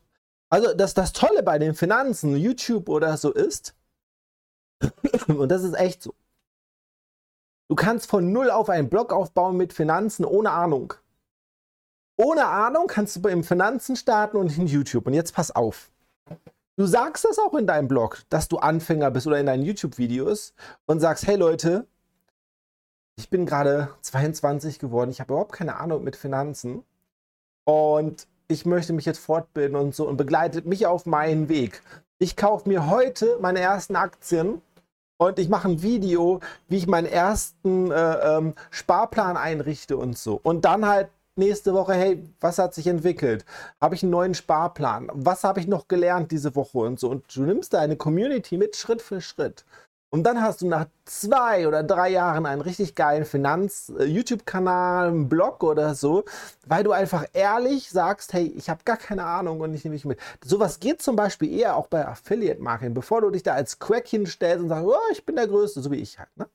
Also 0.49 0.73
das, 0.73 0.93
das 0.93 1.13
Tolle 1.13 1.43
bei 1.43 1.59
den 1.59 1.75
Finanzen, 1.75 2.35
YouTube 2.35 2.89
oder 2.89 3.17
so 3.17 3.31
ist, 3.31 3.75
und 5.27 5.49
das 5.49 5.63
ist 5.63 5.75
echt 5.75 6.01
so, 6.01 6.13
du 7.67 7.75
kannst 7.75 8.09
von 8.09 8.31
null 8.31 8.49
auf 8.49 8.69
einen 8.69 8.89
Blog 8.89 9.13
aufbauen 9.13 9.57
mit 9.57 9.73
Finanzen 9.73 10.25
ohne 10.25 10.51
Ahnung. 10.51 10.93
Ohne 12.17 12.47
Ahnung 12.47 12.87
kannst 12.87 13.15
du 13.15 13.29
im 13.29 13.43
Finanzen 13.43 13.95
starten 13.95 14.37
und 14.37 14.57
in 14.57 14.67
YouTube. 14.67 15.07
Und 15.07 15.13
jetzt 15.13 15.33
pass 15.33 15.51
auf. 15.51 15.89
Du 16.75 16.85
sagst 16.85 17.25
das 17.25 17.39
auch 17.39 17.53
in 17.53 17.67
deinem 17.67 17.87
Blog, 17.87 18.23
dass 18.29 18.47
du 18.47 18.57
Anfänger 18.57 19.11
bist 19.11 19.27
oder 19.27 19.39
in 19.39 19.45
deinen 19.45 19.63
YouTube-Videos 19.63 20.53
und 20.85 20.99
sagst, 20.99 21.27
hey 21.27 21.35
Leute, 21.35 21.87
ich 23.17 23.29
bin 23.29 23.45
gerade 23.45 23.89
22 24.01 24.79
geworden, 24.79 25.11
ich 25.11 25.19
habe 25.19 25.33
überhaupt 25.33 25.51
keine 25.51 25.75
Ahnung 25.75 26.03
mit 26.03 26.15
Finanzen. 26.15 26.83
Und 27.65 28.27
ich 28.49 28.65
möchte 28.65 28.93
mich 28.93 29.05
jetzt 29.05 29.19
fortbilden 29.19 29.77
und 29.77 29.95
so 29.95 30.07
und 30.07 30.17
begleitet 30.17 30.65
mich 30.65 30.87
auf 30.87 31.05
meinen 31.05 31.47
Weg. 31.47 31.81
Ich 32.17 32.35
kaufe 32.35 32.67
mir 32.67 32.89
heute 32.89 33.37
meine 33.39 33.59
ersten 33.59 33.95
Aktien 33.95 34.61
und 35.17 35.39
ich 35.39 35.49
mache 35.49 35.69
ein 35.69 35.81
Video, 35.81 36.39
wie 36.67 36.77
ich 36.77 36.87
meinen 36.87 37.05
ersten 37.05 37.91
äh, 37.91 38.37
ähm, 38.37 38.55
Sparplan 38.71 39.37
einrichte 39.37 39.97
und 39.97 40.17
so. 40.17 40.39
Und 40.41 40.65
dann 40.65 40.85
halt 40.85 41.09
nächste 41.35 41.73
Woche, 41.73 41.93
hey, 41.93 42.27
was 42.39 42.57
hat 42.57 42.73
sich 42.73 42.87
entwickelt? 42.87 43.45
Habe 43.79 43.95
ich 43.95 44.03
einen 44.03 44.11
neuen 44.11 44.33
Sparplan? 44.33 45.09
Was 45.13 45.43
habe 45.43 45.59
ich 45.59 45.67
noch 45.67 45.87
gelernt 45.87 46.31
diese 46.31 46.55
Woche 46.55 46.79
und 46.79 46.99
so? 46.99 47.09
Und 47.09 47.23
du 47.33 47.43
nimmst 47.43 47.73
deine 47.73 47.97
Community 47.97 48.57
mit 48.57 48.75
Schritt 48.75 49.01
für 49.01 49.21
Schritt. 49.21 49.63
Und 50.11 50.23
dann 50.23 50.41
hast 50.41 50.61
du 50.61 50.67
nach 50.67 50.87
zwei 51.05 51.67
oder 51.67 51.83
drei 51.83 52.09
Jahren 52.09 52.47
einen 52.47 52.61
richtig 52.61 52.95
geilen 52.95 53.25
Finanz-YouTube-Kanal, 53.25 55.05
äh, 55.05 55.07
einen 55.09 55.29
Blog 55.29 55.63
oder 55.63 55.93
so, 55.93 56.25
weil 56.65 56.83
du 56.83 56.91
einfach 56.91 57.25
ehrlich 57.33 57.91
sagst, 57.91 58.33
hey, 58.33 58.51
ich 58.57 58.71
habe 58.71 58.83
gar 58.85 58.97
keine 58.97 59.23
Ahnung 59.25 59.61
und 59.61 59.73
ich 59.75 59.83
nehme 59.83 59.93
mich 59.93 60.05
mit. 60.05 60.19
Sowas 60.43 60.79
geht 60.79 61.03
zum 61.03 61.15
Beispiel 61.15 61.53
eher 61.53 61.75
auch 61.75 61.87
bei 61.87 62.07
Affiliate-Marketing, 62.07 62.95
bevor 62.95 63.21
du 63.21 63.29
dich 63.29 63.43
da 63.43 63.53
als 63.53 63.77
Quack 63.77 64.07
hinstellst 64.07 64.63
und 64.63 64.69
sagst, 64.69 64.85
oh, 64.87 65.11
ich 65.11 65.25
bin 65.27 65.35
der 65.35 65.47
Größte, 65.47 65.81
so 65.81 65.91
wie 65.91 65.97
ich 65.97 66.17
halt. 66.17 66.35
Ne? 66.35 66.47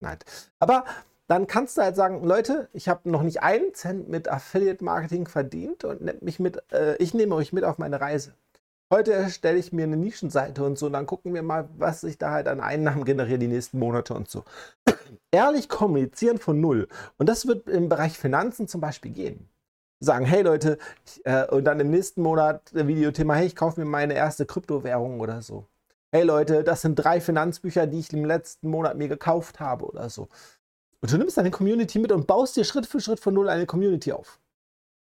Nein. 0.00 0.18
Aber 0.58 0.84
dann 1.28 1.46
kannst 1.46 1.76
du 1.76 1.82
halt 1.82 1.94
sagen, 1.94 2.24
Leute, 2.24 2.68
ich 2.72 2.88
habe 2.88 3.08
noch 3.08 3.22
nicht 3.22 3.42
einen 3.42 3.74
Cent 3.74 4.08
mit 4.08 4.28
Affiliate-Marketing 4.28 5.28
verdient 5.28 5.84
und 5.84 6.22
mich 6.22 6.40
mit, 6.40 6.62
äh, 6.72 6.96
ich 6.96 7.14
nehme 7.14 7.36
euch 7.36 7.52
mit 7.52 7.62
auf 7.62 7.78
meine 7.78 8.00
Reise. 8.00 8.32
Heute 8.90 9.12
erstelle 9.12 9.58
ich 9.58 9.70
mir 9.70 9.82
eine 9.82 9.98
Nischenseite 9.98 10.64
und 10.64 10.78
so, 10.78 10.86
und 10.86 10.94
dann 10.94 11.04
gucken 11.04 11.34
wir 11.34 11.42
mal, 11.42 11.68
was 11.76 12.00
sich 12.00 12.16
da 12.16 12.30
halt 12.30 12.48
an 12.48 12.60
Einnahmen 12.60 13.04
generiert 13.04 13.42
die 13.42 13.48
nächsten 13.48 13.78
Monate 13.78 14.14
und 14.14 14.30
so. 14.30 14.44
Ehrlich 15.30 15.68
kommunizieren 15.68 16.38
von 16.38 16.58
null. 16.60 16.88
Und 17.18 17.28
das 17.28 17.46
wird 17.46 17.68
im 17.68 17.90
Bereich 17.90 18.18
Finanzen 18.18 18.66
zum 18.66 18.80
Beispiel 18.80 19.10
gehen. 19.10 19.48
Sagen, 20.00 20.24
hey 20.24 20.40
Leute, 20.40 20.78
ich, 21.04 21.26
äh, 21.26 21.46
und 21.50 21.64
dann 21.64 21.80
im 21.80 21.90
nächsten 21.90 22.22
Monat 22.22 22.62
Videothema, 22.72 23.34
hey, 23.34 23.46
ich 23.46 23.56
kaufe 23.56 23.78
mir 23.78 23.86
meine 23.86 24.14
erste 24.14 24.46
Kryptowährung 24.46 25.20
oder 25.20 25.42
so. 25.42 25.66
Hey 26.10 26.22
Leute, 26.22 26.64
das 26.64 26.80
sind 26.80 26.94
drei 26.94 27.20
Finanzbücher, 27.20 27.86
die 27.86 27.98
ich 27.98 28.10
im 28.14 28.24
letzten 28.24 28.70
Monat 28.70 28.96
mir 28.96 29.08
gekauft 29.08 29.60
habe 29.60 29.84
oder 29.84 30.08
so. 30.08 30.28
Und 31.02 31.12
du 31.12 31.18
nimmst 31.18 31.36
deine 31.36 31.50
Community 31.50 31.98
mit 31.98 32.10
und 32.10 32.26
baust 32.26 32.56
dir 32.56 32.64
Schritt 32.64 32.86
für 32.86 33.00
Schritt 33.00 33.20
von 33.20 33.34
null 33.34 33.50
eine 33.50 33.66
Community 33.66 34.12
auf. 34.12 34.40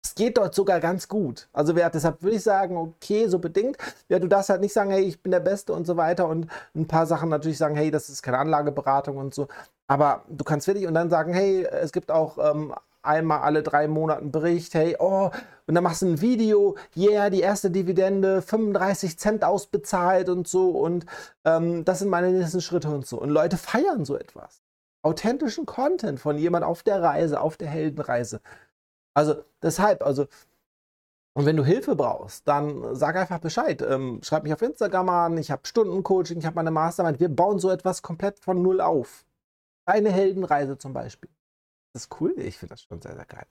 Es 0.02 0.14
geht 0.14 0.38
dort 0.38 0.54
sogar 0.54 0.80
ganz 0.80 1.08
gut. 1.08 1.48
Also 1.52 1.74
wer, 1.74 1.90
deshalb 1.90 2.22
würde 2.22 2.36
ich 2.36 2.42
sagen, 2.42 2.76
okay, 2.76 3.26
so 3.28 3.38
bedingt. 3.38 3.76
Ja, 4.08 4.18
du 4.18 4.28
darfst 4.28 4.48
halt 4.48 4.60
nicht 4.60 4.72
sagen, 4.72 4.90
hey, 4.90 5.02
ich 5.02 5.22
bin 5.22 5.32
der 5.32 5.40
Beste 5.40 5.72
und 5.72 5.86
so 5.86 5.96
weiter 5.96 6.28
und 6.28 6.46
ein 6.74 6.86
paar 6.86 7.06
Sachen 7.06 7.28
natürlich 7.28 7.58
sagen, 7.58 7.76
hey, 7.76 7.90
das 7.90 8.08
ist 8.08 8.22
keine 8.22 8.38
Anlageberatung 8.38 9.16
und 9.16 9.34
so. 9.34 9.48
Aber 9.86 10.24
du 10.28 10.44
kannst 10.44 10.66
wirklich 10.66 10.86
und 10.86 10.94
dann 10.94 11.10
sagen, 11.10 11.32
hey, 11.32 11.64
es 11.64 11.92
gibt 11.92 12.10
auch 12.10 12.38
ähm, 12.38 12.74
einmal 13.02 13.40
alle 13.40 13.62
drei 13.62 13.88
Monate 13.88 14.20
einen 14.20 14.32
Bericht, 14.32 14.74
hey, 14.74 14.96
oh, 14.98 15.30
und 15.66 15.74
dann 15.74 15.84
machst 15.84 16.02
du 16.02 16.06
ein 16.06 16.20
Video, 16.20 16.76
yeah, 16.96 17.30
die 17.30 17.40
erste 17.40 17.70
Dividende, 17.70 18.42
35 18.42 19.18
Cent 19.18 19.44
ausbezahlt 19.44 20.28
und 20.28 20.46
so 20.48 20.70
und 20.70 21.06
ähm, 21.44 21.84
das 21.84 22.00
sind 22.00 22.08
meine 22.08 22.30
nächsten 22.30 22.60
Schritte 22.60 22.88
und 22.88 23.06
so. 23.06 23.20
Und 23.20 23.30
Leute 23.30 23.56
feiern 23.56 24.04
so 24.04 24.16
etwas. 24.16 24.62
Authentischen 25.02 25.64
Content 25.64 26.20
von 26.20 26.36
jemand 26.38 26.64
auf 26.64 26.82
der 26.82 27.02
Reise, 27.02 27.40
auf 27.40 27.56
der 27.56 27.68
Heldenreise. 27.68 28.40
Also 29.18 29.42
deshalb, 29.60 30.04
also 30.04 30.28
und 31.34 31.44
wenn 31.44 31.56
du 31.56 31.64
Hilfe 31.64 31.96
brauchst, 31.96 32.46
dann 32.46 32.94
sag 32.94 33.16
einfach 33.16 33.40
Bescheid. 33.40 33.82
Ähm, 33.82 34.20
schreib 34.22 34.44
mich 34.44 34.52
auf 34.52 34.62
Instagram 34.62 35.08
an, 35.08 35.38
ich 35.38 35.50
habe 35.50 35.66
Stundencoaching, 35.66 36.38
ich 36.38 36.46
habe 36.46 36.54
meine 36.54 36.70
Mastermind. 36.70 37.18
Wir 37.18 37.28
bauen 37.28 37.58
so 37.58 37.68
etwas 37.70 38.02
komplett 38.02 38.38
von 38.38 38.62
null 38.62 38.80
auf. 38.80 39.24
Deine 39.86 40.10
Heldenreise 40.12 40.78
zum 40.78 40.92
Beispiel. 40.92 41.30
Das 41.92 42.04
ist 42.04 42.20
cool. 42.20 42.32
Ich 42.38 42.58
finde 42.58 42.74
das 42.74 42.82
schon 42.82 43.00
sehr, 43.02 43.16
sehr 43.16 43.24
geil. 43.24 43.46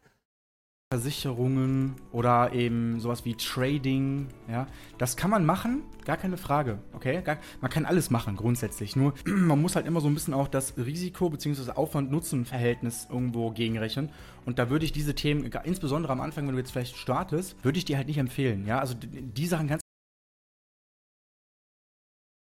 Versicherungen 0.89 1.95
oder 2.13 2.53
eben 2.53 3.01
sowas 3.01 3.25
wie 3.25 3.35
Trading, 3.35 4.29
ja, 4.47 4.67
das 4.97 5.17
kann 5.17 5.29
man 5.29 5.45
machen, 5.45 5.83
gar 6.05 6.15
keine 6.15 6.37
Frage, 6.37 6.79
okay? 6.93 7.21
Gar, 7.21 7.39
man 7.59 7.69
kann 7.69 7.85
alles 7.85 8.09
machen, 8.09 8.37
grundsätzlich. 8.37 8.95
Nur 8.95 9.13
man 9.25 9.61
muss 9.61 9.75
halt 9.75 9.85
immer 9.85 9.99
so 9.99 10.07
ein 10.07 10.13
bisschen 10.13 10.33
auch 10.33 10.47
das 10.47 10.77
Risiko- 10.77 11.29
bzw. 11.29 11.71
Aufwand-Nutzen-Verhältnis 11.71 13.07
irgendwo 13.09 13.51
gegenrechnen. 13.51 14.13
Und 14.45 14.59
da 14.59 14.69
würde 14.69 14.85
ich 14.85 14.93
diese 14.93 15.13
Themen, 15.13 15.51
insbesondere 15.65 16.13
am 16.13 16.21
Anfang, 16.21 16.47
wenn 16.47 16.53
du 16.53 16.59
jetzt 16.59 16.71
vielleicht 16.71 16.95
startest, 16.95 17.61
würde 17.65 17.77
ich 17.79 17.83
dir 17.85 17.97
halt 17.97 18.07
nicht 18.07 18.17
empfehlen, 18.17 18.65
ja? 18.65 18.79
Also 18.79 18.95
die 18.97 19.47
Sachen 19.47 19.67
kannst 19.67 19.83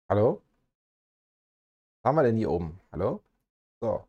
Hallo? 0.09 0.41
Was 2.03 2.09
haben 2.11 2.17
wir 2.17 2.23
denn 2.23 2.37
hier 2.37 2.51
oben? 2.51 2.81
Hallo? 2.93 3.21
So. 3.81 4.05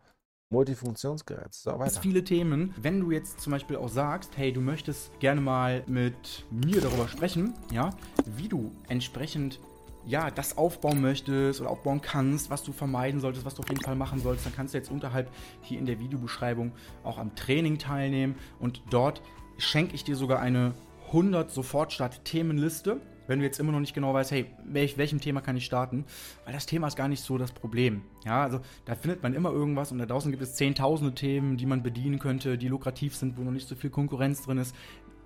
Multifunktionsgerät. 0.51 1.53
So, 1.53 1.77
weiter. 1.77 2.01
viele 2.01 2.23
Themen. 2.23 2.73
Wenn 2.77 2.99
du 2.99 3.11
jetzt 3.11 3.39
zum 3.39 3.51
Beispiel 3.51 3.75
auch 3.75 3.89
sagst, 3.89 4.35
hey, 4.35 4.51
du 4.51 4.61
möchtest 4.61 5.17
gerne 5.19 5.41
mal 5.41 5.83
mit 5.85 6.45
mir 6.49 6.81
darüber 6.81 7.07
sprechen, 7.07 7.53
ja, 7.71 7.91
wie 8.25 8.47
du 8.47 8.71
entsprechend 8.87 9.59
ja, 10.05 10.31
das 10.31 10.57
aufbauen 10.57 11.01
möchtest 11.01 11.61
oder 11.61 11.69
aufbauen 11.69 12.01
kannst, 12.01 12.49
was 12.49 12.63
du 12.63 12.71
vermeiden 12.71 13.19
solltest, 13.19 13.45
was 13.45 13.53
du 13.53 13.61
auf 13.61 13.69
jeden 13.69 13.83
Fall 13.83 13.95
machen 13.95 14.19
solltest, 14.19 14.47
dann 14.47 14.55
kannst 14.55 14.73
du 14.73 14.77
jetzt 14.79 14.89
unterhalb 14.89 15.29
hier 15.61 15.77
in 15.77 15.85
der 15.85 15.99
Videobeschreibung 15.99 16.71
auch 17.03 17.19
am 17.19 17.35
Training 17.35 17.77
teilnehmen 17.77 18.35
und 18.59 18.81
dort 18.89 19.21
schenke 19.57 19.93
ich 19.93 20.03
dir 20.03 20.15
sogar 20.15 20.39
eine 20.39 20.73
100 21.07 21.51
Sofortstart-Themenliste 21.51 23.01
wenn 23.29 23.39
du 23.39 23.45
jetzt 23.45 23.59
immer 23.59 23.71
noch 23.71 23.79
nicht 23.79 23.93
genau 23.93 24.13
weißt, 24.13 24.31
hey, 24.31 24.47
welch, 24.65 24.97
welchem 24.97 25.21
Thema 25.21 25.39
kann 25.39 25.55
ich 25.55 25.63
starten? 25.63 26.03
Weil 26.45 26.53
das 26.53 26.65
Thema 26.65 26.87
ist 26.87 26.95
gar 26.95 27.07
nicht 27.07 27.23
so 27.23 27.37
das 27.37 27.51
Problem. 27.51 28.01
Ja, 28.25 28.41
also 28.41 28.59
da 28.85 28.95
findet 28.95 29.21
man 29.21 29.35
immer 29.35 29.51
irgendwas 29.51 29.91
und 29.91 29.99
da 29.99 30.07
draußen 30.07 30.31
gibt 30.31 30.41
es 30.41 30.55
zehntausende 30.55 31.13
Themen, 31.13 31.55
die 31.55 31.67
man 31.67 31.83
bedienen 31.83 32.17
könnte, 32.17 32.57
die 32.57 32.67
lukrativ 32.67 33.15
sind, 33.15 33.37
wo 33.37 33.43
noch 33.43 33.51
nicht 33.51 33.67
so 33.67 33.75
viel 33.75 33.91
Konkurrenz 33.91 34.41
drin 34.41 34.57
ist 34.57 34.75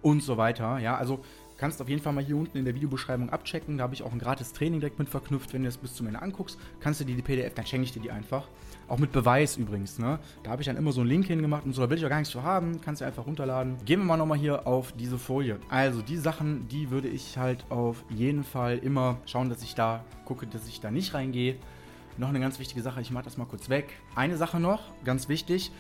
und 0.02 0.22
so 0.22 0.36
weiter. 0.36 0.80
Ja, 0.80 0.98
also 0.98 1.24
kannst 1.58 1.82
auf 1.82 1.88
jeden 1.88 2.02
Fall 2.02 2.12
mal 2.12 2.24
hier 2.24 2.36
unten 2.36 2.58
in 2.58 2.66
der 2.66 2.76
Videobeschreibung 2.76 3.30
abchecken. 3.30 3.78
Da 3.78 3.86
habe 3.86 3.94
ich 3.94 4.04
auch 4.04 4.12
ein 4.12 4.20
gratis 4.20 4.52
Training 4.52 4.82
direkt 4.82 5.00
mit 5.00 5.08
verknüpft. 5.08 5.54
Wenn 5.54 5.62
du 5.62 5.70
das 5.70 5.78
bis 5.78 5.96
zum 5.96 6.08
Ende 6.08 6.22
anguckst, 6.22 6.60
kannst 6.82 7.00
du 7.00 7.06
dir 7.06 7.16
die 7.16 7.22
PDF, 7.22 7.54
dann 7.54 7.66
schenke 7.66 7.86
ich 7.86 7.94
dir 7.94 8.02
die 8.02 8.12
einfach. 8.12 8.50
Auch 8.88 9.00
mit 9.00 9.12
Beweis 9.12 9.58
übrigens, 9.58 9.98
ne? 9.98 10.20
Da 10.44 10.52
habe 10.52 10.62
ich 10.62 10.68
dann 10.68 10.78
immer 10.78 10.92
so 10.92 11.02
einen 11.02 11.10
Link 11.10 11.26
hingemacht 11.28 11.66
und 11.66 11.74
so, 11.74 11.82
da 11.82 11.90
will 11.90 11.98
ich 11.98 12.06
auch 12.06 12.10
gar 12.10 12.20
nichts 12.20 12.34
für 12.34 12.44
haben, 12.44 12.82
kannst 12.82 13.02
du 13.02 13.06
einfach 13.06 13.26
runterladen. 13.26 13.78
Gehen 13.86 14.00
wir 14.00 14.06
mal 14.06 14.18
nochmal 14.18 14.38
hier 14.38 14.68
auf 14.68 14.92
diese 14.92 15.18
Folie. 15.18 15.60
Also, 15.70 16.02
die 16.02 16.18
Sachen, 16.18 16.68
die 16.68 16.92
würde 16.92 17.08
ich 17.08 17.38
halt 17.38 17.66
auf 17.70 18.04
jeden 18.10 18.44
Fall 18.44 18.78
immer 18.78 19.18
schauen, 19.26 19.50
dass 19.50 19.64
ich 19.64 19.76
da 19.76 20.04
gucke, 20.26 20.48
dass 20.48 20.68
ich 20.68 20.80
da 20.82 20.92
nicht 20.92 21.14
reingehe. 21.14 21.56
Noch 22.18 22.30
eine 22.30 22.40
ganz 22.40 22.60
wichtige 22.60 22.82
Sache, 22.82 23.02
ich 23.02 23.12
mache 23.12 23.24
das 23.24 23.38
mal 23.38 23.46
kurz 23.46 23.70
weg. 23.70 23.94
Eine 24.16 24.38
Sache 24.38 24.60
noch, 24.60 24.82
ganz 25.04 25.30
wichtig. 25.30 25.72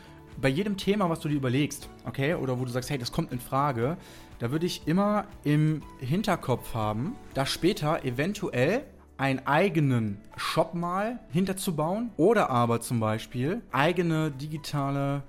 Bei 0.41 0.50
jedem 0.50 0.77
Thema, 0.77 1.10
was 1.10 1.19
du 1.19 1.29
dir 1.29 1.36
überlegst, 1.36 1.89
okay, 2.05 2.33
oder 2.33 2.60
wo 2.60 2.65
du 2.65 2.72
sagst, 2.72 2.89
hey, 2.89 2.98
das 2.98 3.12
kommt 3.12 3.31
in 3.31 3.39
Frage, 3.39 3.98
da 4.39 4.51
würde 4.51 4.65
ich 4.65 4.88
immer 4.88 5.25
im 5.43 5.83
Hinterkopf 6.00 6.74
haben, 6.74 7.15
dass 7.36 7.51
später 7.51 8.03
eventuell 8.03 8.83
einen 9.23 9.47
eigenen 9.47 10.19
Shop 10.35 10.73
mal 10.73 11.17
hinterzubauen 11.29 12.11
oder 12.17 12.49
aber 12.49 12.81
zum 12.81 12.99
Beispiel 12.99 13.61
eigene 13.71 14.31
digitale 14.31 15.23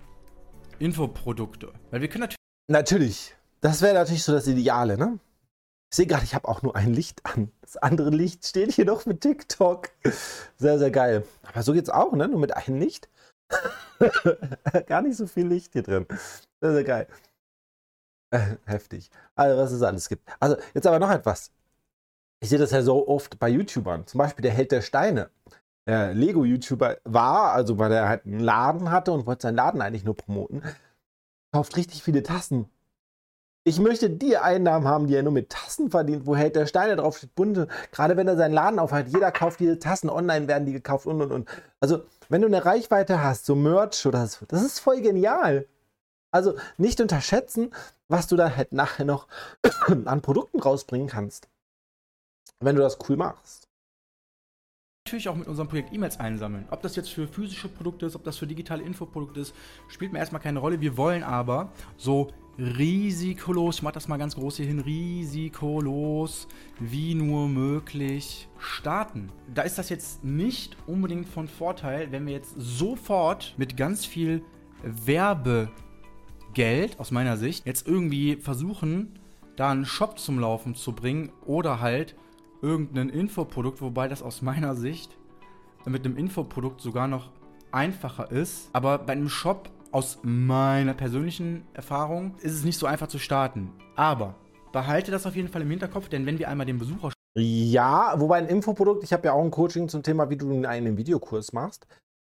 Infoprodukte. 0.81 1.73
Weil 1.93 2.01
wir 2.01 2.09
können 2.09 2.23
natürlich. 2.23 2.37
Natürlich. 2.69 3.37
Das 3.61 3.83
wäre 3.83 3.95
natürlich 3.95 4.25
so 4.25 4.33
das 4.33 4.49
Ideale, 4.49 4.99
ne? 4.99 5.21
Ich 5.93 5.97
sehe 5.97 6.07
gerade, 6.07 6.25
ich 6.25 6.35
habe 6.35 6.49
auch 6.49 6.63
nur 6.63 6.75
ein 6.75 6.93
Licht 6.93 7.25
an. 7.25 7.53
Das 7.61 7.77
andere 7.77 8.11
Licht 8.11 8.45
steht 8.45 8.73
hier 8.73 8.85
noch 8.85 9.07
mit 9.07 9.21
TikTok. 9.21 9.91
Sehr, 10.57 10.81
sehr 10.81 10.91
geil. 10.91 11.25
Aber 11.45 11.63
so 11.63 11.73
geht's 11.73 11.89
auch, 11.89 12.15
ne? 12.15 12.27
Nur 12.27 12.41
mit 12.41 12.57
einem 12.57 12.81
Licht. 12.81 13.09
Gar 14.87 15.03
nicht 15.03 15.17
so 15.17 15.29
viel 15.29 15.47
Licht 15.47 15.73
hier 15.73 15.85
drin. 15.85 16.07
Sehr, 16.61 16.73
sehr 16.73 16.85
geil. 16.85 17.07
Äh, 18.33 18.57
heftig. 18.65 19.09
Also, 19.37 19.57
was 19.57 19.71
es 19.71 19.83
alles 19.83 20.09
gibt. 20.09 20.29
Also, 20.41 20.57
jetzt 20.75 20.89
aber 20.89 20.99
noch 20.99 21.13
etwas 21.13 21.53
ich 22.45 22.51
sehe 22.51 22.59
das 22.59 22.73
ja 22.73 22.83
so 22.83 23.09
oft 23.09 23.39
bei 23.39 23.49
YouTubern. 23.49 24.07
Zum 24.07 24.19
Beispiel 24.19 24.43
der 24.43 24.53
Held 24.53 24.71
der 24.71 24.83
Steine. 24.83 25.31
Der 25.87 26.13
Lego-YouTuber 26.13 26.99
war, 27.05 27.53
also 27.53 27.79
weil 27.79 27.91
er 27.91 28.07
halt 28.07 28.27
einen 28.27 28.39
Laden 28.39 28.91
hatte 28.91 29.13
und 29.13 29.25
wollte 29.25 29.45
seinen 29.45 29.57
Laden 29.57 29.81
eigentlich 29.81 30.05
nur 30.05 30.15
promoten, 30.15 30.63
kauft 31.55 31.75
richtig 31.79 32.03
viele 32.03 32.23
Tassen. 32.23 32.67
Ich 33.67 33.79
möchte 33.79 34.11
die 34.11 34.37
Einnahmen 34.37 34.87
haben, 34.87 35.07
die 35.07 35.15
er 35.15 35.23
nur 35.23 35.33
mit 35.33 35.49
Tassen 35.49 35.91
verdient, 35.91 36.27
wo 36.27 36.37
Held 36.37 36.55
der 36.55 36.67
Steine 36.67 36.97
draufsteht, 36.97 37.35
bunte. 37.35 37.67
Gerade 37.93 38.19
wenn 38.19 38.29
er 38.29 38.37
seinen 38.37 38.53
Laden 38.53 38.79
aufhat, 38.79 39.09
jeder 39.09 39.33
kauft 39.33 39.61
diese 39.61 39.79
Tassen, 39.79 40.11
online 40.11 40.47
werden 40.47 40.67
die 40.67 40.73
gekauft 40.73 41.07
und 41.07 41.23
und 41.23 41.33
und. 41.33 41.49
Also, 41.81 42.03
wenn 42.29 42.43
du 42.43 42.47
eine 42.47 42.67
Reichweite 42.67 43.23
hast, 43.23 43.47
so 43.47 43.55
Merch 43.55 44.05
oder 44.05 44.27
so, 44.27 44.45
das 44.45 44.63
ist 44.63 44.81
voll 44.81 45.01
genial. 45.01 45.67
Also 46.31 46.57
nicht 46.77 47.01
unterschätzen, 47.01 47.73
was 48.09 48.27
du 48.27 48.37
dann 48.37 48.55
halt 48.55 48.73
nachher 48.73 49.07
noch 49.07 49.29
an 50.05 50.21
Produkten 50.21 50.61
rausbringen 50.61 51.09
kannst 51.09 51.49
wenn 52.65 52.77
du 52.77 52.83
das 52.83 52.99
cool 53.09 53.17
machst. 53.17 53.69
Natürlich 55.07 55.29
auch 55.29 55.37
mit 55.37 55.49
unserem 55.49 55.69
Projekt 55.69 55.93
E-Mails 55.93 56.19
einsammeln. 56.19 56.67
Ob 56.71 56.81
das 56.81 56.97
jetzt 56.97 57.11
für 57.11 57.29
physische 57.29 57.69
Produkte 57.69 58.07
ist, 58.07 58.17
ob 58.17 58.25
das 58.25 58.39
für 58.39 58.47
digitale 58.47 58.83
Infoprodukte 58.83 59.41
ist, 59.41 59.55
spielt 59.87 60.15
mir 60.15 60.19
erstmal 60.19 60.41
keine 60.41 60.61
Rolle. 60.61 60.81
Wir 60.81 60.97
wollen 60.97 61.23
aber 61.23 61.73
so 61.99 62.31
risikolos, 62.59 63.77
ich 63.77 63.83
mache 63.83 63.95
das 63.95 64.09
mal 64.09 64.17
ganz 64.17 64.35
groß 64.35 64.57
hier 64.57 64.67
hin, 64.67 64.81
risikolos 64.81 66.49
wie 66.81 67.15
nur 67.15 67.49
möglich 67.49 68.49
starten. 68.59 69.31
Da 69.53 69.63
ist 69.63 69.77
das 69.77 69.91
jetzt 69.91 70.25
nicht 70.25 70.77
unbedingt 70.87 71.29
von 71.29 71.49
Vorteil, 71.49 72.11
wenn 72.13 72.27
wir 72.27 72.33
jetzt 72.33 72.55
sofort 72.57 73.55
mit 73.59 73.77
ganz 73.77 74.07
viel 74.07 74.43
Werbegeld 74.83 75.71
aus 76.99 77.11
meiner 77.11 77.37
Sicht 77.37 77.67
jetzt 77.67 77.87
irgendwie 77.87 78.37
versuchen, 78.37 79.19
da 79.57 79.71
einen 79.71 79.85
Shop 79.85 80.19
zum 80.19 80.39
Laufen 80.39 80.75
zu 80.75 80.93
bringen 80.93 81.31
oder 81.45 81.81
halt 81.81 82.17
irgendein 82.65 83.11
Infoprodukt, 83.11 83.83
wobei 83.83 84.09
das 84.09 84.23
aus 84.23 84.41
meiner 84.41 84.75
Sicht 84.75 85.17
mit 85.85 86.05
einem 86.05 86.17
Infoprodukt 86.17 86.81
sogar 86.81 87.07
noch 87.07 87.31
einfacher 87.71 88.31
ist. 88.33 88.71
Aber 88.73 88.99
bei 88.99 89.13
einem 89.13 89.29
Shop 89.29 89.69
aus 89.93 90.19
meiner 90.23 90.95
persönlichen 90.95 91.67
Erfahrung 91.75 92.37
ist 92.39 92.55
es 92.55 92.65
nicht 92.65 92.79
so 92.79 92.87
einfach 92.87 93.09
zu 93.09 93.19
starten. 93.19 93.71
Aber 93.97 94.35
behalte 94.73 95.11
das 95.11 95.27
auf 95.27 95.37
jeden 95.37 95.49
Fall 95.49 95.63
im 95.63 95.71
Hinterkopf, 95.71 96.09
denn 96.09 96.25
wenn 96.25 96.39
wir 96.39 96.49
einmal 96.49 96.67
den 96.67 96.79
Besucher 96.79 97.11
ja, 97.37 98.15
wobei 98.17 98.39
ein 98.39 98.47
Infoprodukt, 98.47 99.03
ich 99.03 99.13
habe 99.13 99.27
ja 99.27 99.33
auch 99.33 99.43
ein 99.43 99.51
Coaching 99.51 99.89
zum 99.89 100.05
Thema, 100.05 100.31
wie 100.31 100.37
du 100.37 100.65
einen 100.65 100.97
Videokurs 100.97 101.53
machst. 101.53 101.85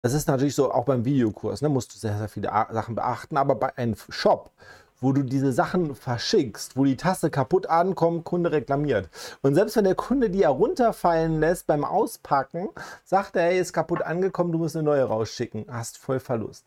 Das 0.03 0.13
ist 0.13 0.29
natürlich 0.29 0.55
so, 0.55 0.73
auch 0.73 0.85
beim 0.85 1.07
Videokurs, 1.07 1.63
ne, 1.63 1.71
musst 1.71 1.95
du 1.95 1.99
sehr, 1.99 2.19
sehr 2.19 2.29
viele 2.29 2.49
Sachen 2.49 2.95
beachten, 2.95 3.39
aber 3.39 3.55
bei 3.55 3.77
einem 3.79 3.97
Shop 4.11 4.53
wo 5.01 5.13
du 5.13 5.23
diese 5.23 5.53
Sachen 5.53 5.95
verschickst, 5.95 6.77
wo 6.77 6.85
die 6.85 6.97
Tasse 6.97 7.31
kaputt 7.31 7.67
ankommt, 7.67 8.25
Kunde 8.25 8.53
reklamiert. 8.53 9.09
Und 9.43 9.55
selbst 9.55 9.77
wenn 9.77 9.85
der 9.85 9.95
Kunde 9.95 10.31
die 10.31 10.41
ja 10.41 10.51
runterfallen 10.51 11.41
lässt 11.41 11.67
beim 11.67 11.85
Auspacken, 11.85 12.69
sagt 13.05 13.37
er, 13.37 13.45
hey, 13.45 13.59
ist 13.59 13.73
kaputt 13.73 14.03
angekommen, 14.03 14.53
du 14.53 14.59
musst 14.59 14.77
eine 14.77 14.85
neue 14.85 15.05
rausschicken. 15.05 15.65
Hast 15.69 15.99
voll 15.99 16.21
Verlust. 16.21 16.67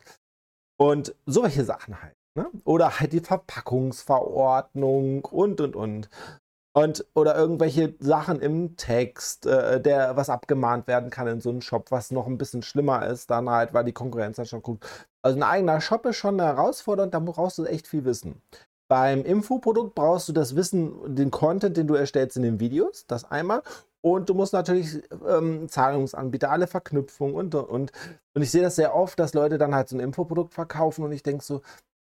Und 0.76 1.14
solche 1.26 1.64
Sachen 1.64 2.02
halt. 2.02 2.16
Ne? 2.36 2.50
Oder 2.64 2.98
halt 2.98 3.12
die 3.12 3.20
Verpackungsverordnung 3.20 5.24
und, 5.24 5.60
und, 5.60 5.76
und. 5.76 6.08
Und, 6.76 7.06
oder 7.14 7.36
irgendwelche 7.36 7.94
Sachen 8.00 8.40
im 8.40 8.76
Text, 8.76 9.46
äh, 9.46 9.80
der 9.80 10.16
was 10.16 10.28
abgemahnt 10.28 10.88
werden 10.88 11.08
kann 11.08 11.28
in 11.28 11.40
so 11.40 11.50
einem 11.50 11.60
Shop, 11.60 11.92
was 11.92 12.10
noch 12.10 12.26
ein 12.26 12.36
bisschen 12.36 12.62
schlimmer 12.62 13.06
ist, 13.06 13.30
dann 13.30 13.48
halt, 13.48 13.72
weil 13.72 13.84
die 13.84 13.92
Konkurrenz 13.92 14.36
dann 14.36 14.46
schon 14.46 14.62
guckt. 14.62 14.84
Also 15.22 15.38
ein 15.38 15.44
eigener 15.44 15.80
Shop 15.80 16.04
ist 16.04 16.16
schon 16.16 16.40
herausfordernd, 16.40 17.14
da 17.14 17.20
brauchst 17.20 17.58
du 17.58 17.64
echt 17.64 17.86
viel 17.86 18.04
Wissen. 18.04 18.42
Beim 18.88 19.24
Infoprodukt 19.24 19.94
brauchst 19.94 20.28
du 20.28 20.32
das 20.32 20.56
Wissen, 20.56 21.14
den 21.14 21.30
Content, 21.30 21.76
den 21.76 21.86
du 21.86 21.94
erstellst 21.94 22.36
in 22.36 22.42
den 22.42 22.58
Videos, 22.58 23.06
das 23.06 23.30
einmal. 23.30 23.62
Und 24.02 24.28
du 24.28 24.34
musst 24.34 24.52
natürlich 24.52 25.02
ähm, 25.26 25.68
Zahlungsanbieter, 25.68 26.50
alle 26.50 26.66
Verknüpfungen 26.66 27.36
und, 27.36 27.54
und. 27.54 27.92
Und 28.34 28.42
ich 28.42 28.50
sehe 28.50 28.62
das 28.62 28.76
sehr 28.76 28.94
oft, 28.94 29.18
dass 29.18 29.32
Leute 29.32 29.56
dann 29.58 29.74
halt 29.74 29.88
so 29.88 29.96
ein 29.96 30.00
Infoprodukt 30.00 30.52
verkaufen 30.52 31.04
und 31.04 31.12
ich 31.12 31.22
denke 31.22 31.42
so, 31.42 31.62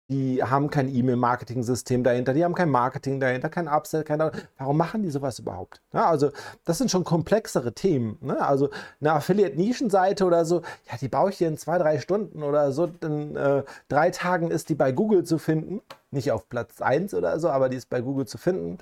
die 0.10 0.44
haben 0.44 0.70
kein 0.70 0.94
E-Mail-Marketing-System 0.94 2.04
dahinter, 2.04 2.34
die 2.34 2.44
haben 2.44 2.54
kein 2.54 2.70
Marketing 2.70 3.20
dahinter, 3.20 3.50
kein 3.50 3.68
Upsell, 3.68 4.04
kein. 4.04 4.20
Warum 4.58 4.78
machen 4.78 5.02
die 5.02 5.10
sowas 5.10 5.40
überhaupt? 5.40 5.82
Ja, 5.94 6.06
also, 6.10 6.32
das 6.64 6.78
sind 6.78 6.92
schon 6.92 7.04
komplexere 7.04 7.74
Themen. 7.74 8.18
Ne? 8.22 8.40
Also, 8.40 8.70
eine 9.02 9.14
Affiliate-Nischenseite 9.14 10.26
oder 10.26 10.46
so, 10.46 10.62
ja, 10.92 10.98
die 11.02 11.08
baue 11.08 11.32
ich 11.32 11.38
dir 11.40 11.48
in 11.48 11.58
zwei, 11.58 11.80
drei 11.80 12.00
Stunden 12.00 12.44
oder 12.44 12.72
so. 12.72 12.90
In 13.02 13.36
äh, 13.36 13.64
drei 13.88 14.12
Tagen 14.12 14.52
ist 14.52 14.70
die 14.70 14.76
bei 14.76 14.92
Google 14.92 15.24
zu 15.24 15.40
finden. 15.40 15.82
Nicht 16.12 16.32
auf 16.32 16.50
Platz 16.50 16.82
1 16.82 17.16
oder 17.16 17.40
so, 17.40 17.50
aber 17.50 17.70
die 17.70 17.78
ist 17.78 17.90
bei 17.90 18.02
Google 18.02 18.28
zu 18.28 18.38
finden. 18.38 18.78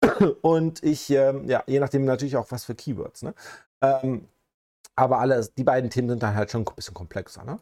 Und 0.42 0.82
ich, 0.84 1.10
ähm, 1.10 1.48
ja, 1.48 1.64
je 1.66 1.80
nachdem 1.80 2.04
natürlich 2.04 2.36
auch 2.36 2.50
was 2.50 2.64
für 2.64 2.76
Keywords. 2.76 3.22
Ne? 3.22 3.34
Ähm, 3.82 4.28
aber 4.94 5.18
alles, 5.18 5.54
die 5.54 5.64
beiden 5.64 5.90
Themen 5.90 6.08
sind 6.08 6.22
dann 6.22 6.36
halt 6.36 6.50
schon 6.50 6.62
ein 6.62 6.74
bisschen 6.76 6.94
komplexer. 6.94 7.44
Ne? 7.44 7.58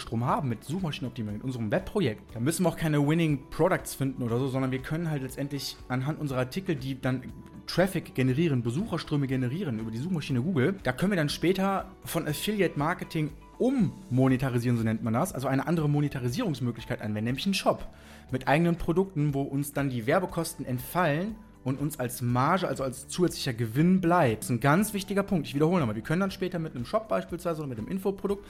Strom 0.00 0.24
haben 0.24 0.48
mit 0.48 0.64
Suchmaschinenoptimierung 0.64 1.40
in 1.40 1.44
unserem 1.44 1.70
Webprojekt, 1.70 2.34
da 2.34 2.40
müssen 2.40 2.64
wir 2.64 2.68
auch 2.68 2.76
keine 2.76 3.06
Winning 3.06 3.40
Products 3.50 3.94
finden 3.94 4.22
oder 4.22 4.38
so, 4.38 4.46
sondern 4.46 4.70
wir 4.70 4.80
können 4.80 5.10
halt 5.10 5.22
letztendlich 5.22 5.76
anhand 5.88 6.20
unserer 6.20 6.38
Artikel, 6.38 6.76
die 6.76 7.00
dann 7.00 7.24
Traffic 7.66 8.14
generieren, 8.14 8.62
Besucherströme 8.62 9.26
generieren 9.26 9.80
über 9.80 9.90
die 9.90 9.98
Suchmaschine 9.98 10.42
Google, 10.42 10.76
da 10.82 10.92
können 10.92 11.12
wir 11.12 11.16
dann 11.16 11.28
später 11.28 11.90
von 12.04 12.26
Affiliate 12.28 12.78
Marketing 12.78 13.30
ummonetarisieren, 13.58 14.78
so 14.78 14.84
nennt 14.84 15.02
man 15.02 15.12
das, 15.12 15.32
also 15.32 15.48
eine 15.48 15.66
andere 15.66 15.88
Monetarisierungsmöglichkeit 15.88 17.02
anwenden, 17.02 17.26
nämlich 17.26 17.46
einen 17.46 17.54
Shop 17.54 17.86
mit 18.30 18.46
eigenen 18.46 18.76
Produkten, 18.76 19.34
wo 19.34 19.42
uns 19.42 19.72
dann 19.72 19.90
die 19.90 20.06
Werbekosten 20.06 20.64
entfallen 20.66 21.34
und 21.64 21.78
uns 21.78 21.98
als 21.98 22.22
Marge, 22.22 22.66
also 22.66 22.82
als 22.82 23.08
zusätzlicher 23.08 23.52
Gewinn 23.52 24.00
bleibt. 24.00 24.42
Das 24.42 24.46
ist 24.46 24.56
ein 24.56 24.60
ganz 24.60 24.94
wichtiger 24.94 25.22
Punkt. 25.22 25.46
Ich 25.46 25.54
wiederhole 25.54 25.80
nochmal. 25.80 25.96
Wir 25.96 26.02
können 26.02 26.20
dann 26.20 26.30
später 26.30 26.58
mit 26.58 26.74
einem 26.74 26.84
Shop 26.84 27.08
beispielsweise 27.08 27.60
oder 27.60 27.68
mit 27.68 27.78
einem 27.78 27.88
Infoprodukt 27.88 28.44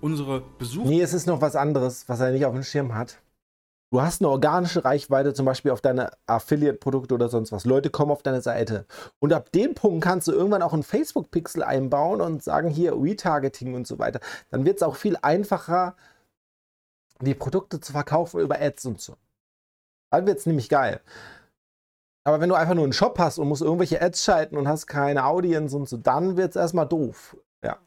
unsere 0.00 0.42
Besucher. 0.58 0.88
Nee, 0.88 1.00
es 1.00 1.14
ist 1.14 1.26
noch 1.26 1.40
was 1.40 1.56
anderes, 1.56 2.08
was 2.08 2.20
er 2.20 2.32
nicht 2.32 2.44
auf 2.44 2.54
dem 2.54 2.62
Schirm 2.62 2.94
hat. 2.94 3.18
Du 3.92 4.02
hast 4.02 4.20
eine 4.20 4.30
organische 4.30 4.84
Reichweite, 4.84 5.32
zum 5.32 5.46
Beispiel 5.46 5.70
auf 5.70 5.80
deine 5.80 6.10
Affiliate-Produkte 6.26 7.14
oder 7.14 7.28
sonst 7.28 7.52
was. 7.52 7.64
Leute 7.64 7.88
kommen 7.88 8.10
auf 8.10 8.22
deine 8.22 8.42
Seite. 8.42 8.84
Und 9.20 9.32
ab 9.32 9.52
dem 9.52 9.74
Punkt 9.74 10.02
kannst 10.02 10.26
du 10.26 10.32
irgendwann 10.32 10.62
auch 10.62 10.72
einen 10.72 10.82
Facebook-Pixel 10.82 11.62
einbauen 11.62 12.20
und 12.20 12.42
sagen, 12.42 12.68
hier 12.68 13.00
Retargeting 13.00 13.74
und 13.74 13.86
so 13.86 14.00
weiter. 14.00 14.18
Dann 14.50 14.64
wird 14.64 14.78
es 14.78 14.82
auch 14.82 14.96
viel 14.96 15.16
einfacher, 15.22 15.94
die 17.20 17.34
Produkte 17.34 17.80
zu 17.80 17.92
verkaufen 17.92 18.40
über 18.40 18.60
Ads 18.60 18.86
und 18.86 19.00
so. 19.00 19.14
Dann 20.10 20.26
wird 20.26 20.38
es 20.38 20.46
nämlich 20.46 20.68
geil. 20.68 21.00
Aber 22.26 22.40
wenn 22.40 22.48
du 22.48 22.56
einfach 22.56 22.74
nur 22.74 22.82
einen 22.82 22.92
Shop 22.92 23.20
hast 23.20 23.38
und 23.38 23.46
musst 23.46 23.62
irgendwelche 23.62 24.02
Ads 24.02 24.24
schalten 24.24 24.56
und 24.56 24.66
hast 24.66 24.88
keine 24.88 25.26
Audience 25.26 25.76
und 25.76 25.88
so, 25.88 25.96
dann 25.96 26.36
wird 26.36 26.50
es 26.50 26.56
erstmal 26.56 26.84
doof. 26.84 27.36
Ja. 27.62 27.78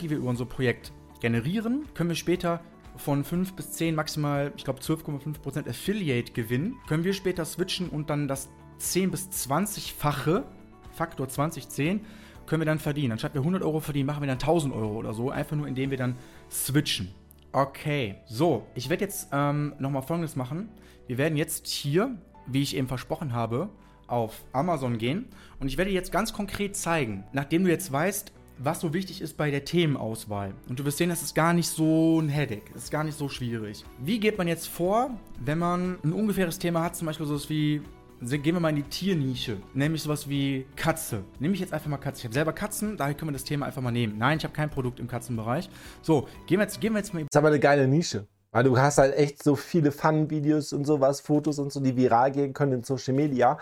Die 0.00 0.08
wir 0.08 0.18
über 0.18 0.30
unser 0.30 0.44
Projekt 0.44 0.92
generieren, 1.20 1.88
können 1.94 2.10
wir 2.10 2.14
später 2.14 2.60
von 2.94 3.24
5 3.24 3.54
bis 3.54 3.72
10, 3.72 3.96
maximal, 3.96 4.52
ich 4.56 4.62
glaube 4.62 4.78
12,5% 4.78 5.68
Affiliate-Gewinn, 5.68 6.76
können 6.86 7.02
wir 7.02 7.12
später 7.12 7.44
switchen 7.44 7.88
und 7.88 8.08
dann 8.08 8.28
das 8.28 8.48
10 8.78 9.10
bis 9.10 9.28
20-fache, 9.30 10.44
Faktor 10.92 11.28
2010, 11.28 12.06
können 12.46 12.60
wir 12.60 12.66
dann 12.66 12.78
verdienen. 12.78 13.10
Anstatt 13.10 13.34
wir 13.34 13.40
100 13.40 13.64
Euro 13.64 13.80
verdienen, 13.80 14.06
machen 14.06 14.22
wir 14.22 14.28
dann 14.28 14.38
1000 14.38 14.72
Euro 14.72 14.92
oder 14.92 15.12
so, 15.12 15.30
einfach 15.30 15.56
nur 15.56 15.66
indem 15.66 15.90
wir 15.90 15.98
dann 15.98 16.14
switchen. 16.48 17.12
Okay, 17.50 18.14
so, 18.26 18.68
ich 18.76 18.88
werde 18.88 19.02
jetzt 19.02 19.30
ähm, 19.32 19.74
nochmal 19.80 20.02
folgendes 20.02 20.36
machen. 20.36 20.68
Wir 21.08 21.18
werden 21.18 21.36
jetzt 21.36 21.66
hier, 21.66 22.16
wie 22.52 22.62
ich 22.62 22.76
eben 22.76 22.88
versprochen 22.88 23.32
habe, 23.32 23.68
auf 24.06 24.44
Amazon 24.52 24.98
gehen 24.98 25.26
und 25.60 25.68
ich 25.68 25.78
werde 25.78 25.90
jetzt 25.90 26.12
ganz 26.12 26.32
konkret 26.32 26.76
zeigen, 26.76 27.24
nachdem 27.32 27.64
du 27.64 27.70
jetzt 27.70 27.90
weißt, 27.92 28.32
was 28.62 28.80
so 28.80 28.92
wichtig 28.92 29.22
ist 29.22 29.38
bei 29.38 29.50
der 29.50 29.64
Themenauswahl. 29.64 30.52
Und 30.68 30.78
du 30.78 30.84
wirst 30.84 30.98
sehen, 30.98 31.08
das 31.08 31.22
ist 31.22 31.34
gar 31.34 31.54
nicht 31.54 31.68
so 31.68 32.20
ein 32.20 32.28
Headache. 32.28 32.70
Das 32.74 32.84
ist 32.84 32.90
gar 32.90 33.04
nicht 33.04 33.16
so 33.16 33.28
schwierig. 33.30 33.84
Wie 33.98 34.20
geht 34.20 34.36
man 34.36 34.48
jetzt 34.48 34.68
vor, 34.68 35.18
wenn 35.42 35.58
man 35.58 35.98
ein 36.04 36.12
ungefähres 36.12 36.58
Thema 36.58 36.82
hat, 36.82 36.94
zum 36.94 37.06
Beispiel 37.06 37.26
sowas 37.26 37.48
wie 37.48 37.80
gehen 38.20 38.54
wir 38.54 38.60
mal 38.60 38.68
in 38.68 38.76
die 38.76 38.82
Tiernische, 38.82 39.56
nämlich 39.72 40.02
sowas 40.02 40.28
wie 40.28 40.66
Katze. 40.76 41.24
Nehme 41.38 41.54
ich 41.54 41.60
jetzt 41.60 41.72
einfach 41.72 41.88
mal 41.88 41.96
Katze. 41.96 42.18
Ich 42.18 42.24
habe 42.24 42.34
selber 42.34 42.52
Katzen, 42.52 42.98
daher 42.98 43.14
können 43.14 43.30
wir 43.30 43.32
das 43.32 43.44
Thema 43.44 43.64
einfach 43.64 43.80
mal 43.80 43.92
nehmen. 43.92 44.18
Nein, 44.18 44.36
ich 44.36 44.44
habe 44.44 44.52
kein 44.52 44.68
Produkt 44.68 45.00
im 45.00 45.08
Katzenbereich. 45.08 45.70
So, 46.02 46.28
gehen 46.46 46.58
wir 46.58 46.64
jetzt, 46.64 46.82
gehen 46.82 46.92
wir 46.92 46.98
jetzt 46.98 47.14
mal. 47.14 47.20
Das 47.20 47.28
ist 47.32 47.36
aber 47.36 47.48
eine 47.48 47.60
geile 47.60 47.88
Nische. 47.88 48.26
Weil 48.52 48.64
du 48.64 48.78
hast 48.78 48.98
halt 48.98 49.16
echt 49.16 49.42
so 49.42 49.54
viele 49.54 49.92
Fun-Videos 49.92 50.72
und 50.72 50.84
sowas, 50.84 51.20
Fotos 51.20 51.58
und 51.58 51.72
so, 51.72 51.80
die 51.80 51.96
viral 51.96 52.32
gehen 52.32 52.52
können 52.52 52.72
in 52.72 52.84
Social 52.84 53.14
Media 53.14 53.58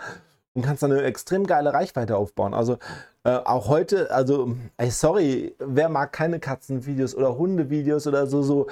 und 0.53 0.65
kannst 0.65 0.83
dann 0.83 0.91
eine 0.91 1.03
extrem 1.03 1.45
geile 1.45 1.73
Reichweite 1.73 2.17
aufbauen. 2.17 2.53
Also 2.53 2.77
äh, 3.23 3.31
auch 3.31 3.67
heute, 3.67 4.11
also, 4.11 4.55
ey, 4.77 4.89
sorry, 4.89 5.55
wer 5.59 5.89
mag 5.89 6.11
keine 6.11 6.39
Katzenvideos 6.39 7.15
oder 7.15 7.37
Hundevideos 7.37 8.07
oder 8.07 8.27
so, 8.27 8.41
so 8.41 8.67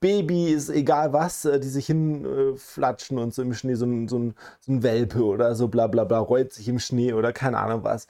Babys, 0.00 0.68
egal 0.68 1.12
was, 1.12 1.44
äh, 1.44 1.58
die 1.60 1.68
sich 1.68 1.86
hinflatschen 1.86 3.18
und 3.18 3.32
so 3.32 3.40
im 3.42 3.54
Schnee, 3.54 3.74
so 3.74 3.86
so, 4.06 4.32
so 4.60 4.72
ein 4.72 4.82
Welpe 4.82 5.24
oder 5.24 5.54
so 5.54 5.68
bla 5.68 5.86
bla 5.86 6.04
bla, 6.04 6.18
rollt 6.18 6.52
sich 6.52 6.68
im 6.68 6.78
Schnee 6.78 7.12
oder 7.12 7.32
keine 7.32 7.58
Ahnung 7.58 7.84
was. 7.84 8.06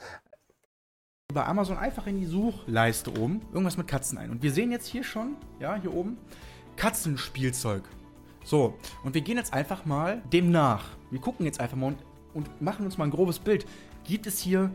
Bei 1.32 1.46
Amazon 1.46 1.78
einfach 1.78 2.06
in 2.06 2.18
die 2.18 2.26
Suchleiste 2.26 3.10
oben 3.10 3.42
irgendwas 3.52 3.76
mit 3.76 3.86
Katzen 3.86 4.18
ein. 4.18 4.30
Und 4.30 4.42
wir 4.42 4.52
sehen 4.52 4.70
jetzt 4.70 4.86
hier 4.86 5.04
schon, 5.04 5.36
ja, 5.60 5.76
hier 5.76 5.94
oben, 5.94 6.18
Katzenspielzeug. 6.76 7.82
So, 8.44 8.78
und 9.04 9.14
wir 9.14 9.20
gehen 9.20 9.36
jetzt 9.36 9.52
einfach 9.52 9.84
mal 9.84 10.22
dem 10.32 10.50
nach. 10.50 10.84
Wir 11.10 11.20
gucken 11.20 11.46
jetzt 11.46 11.60
einfach 11.60 11.76
mal 11.76 11.88
und 11.88 11.98
und 12.34 12.60
machen 12.60 12.84
uns 12.84 12.98
mal 12.98 13.04
ein 13.04 13.10
grobes 13.10 13.38
Bild. 13.38 13.66
Gibt 14.04 14.26
es 14.26 14.38
hier 14.38 14.70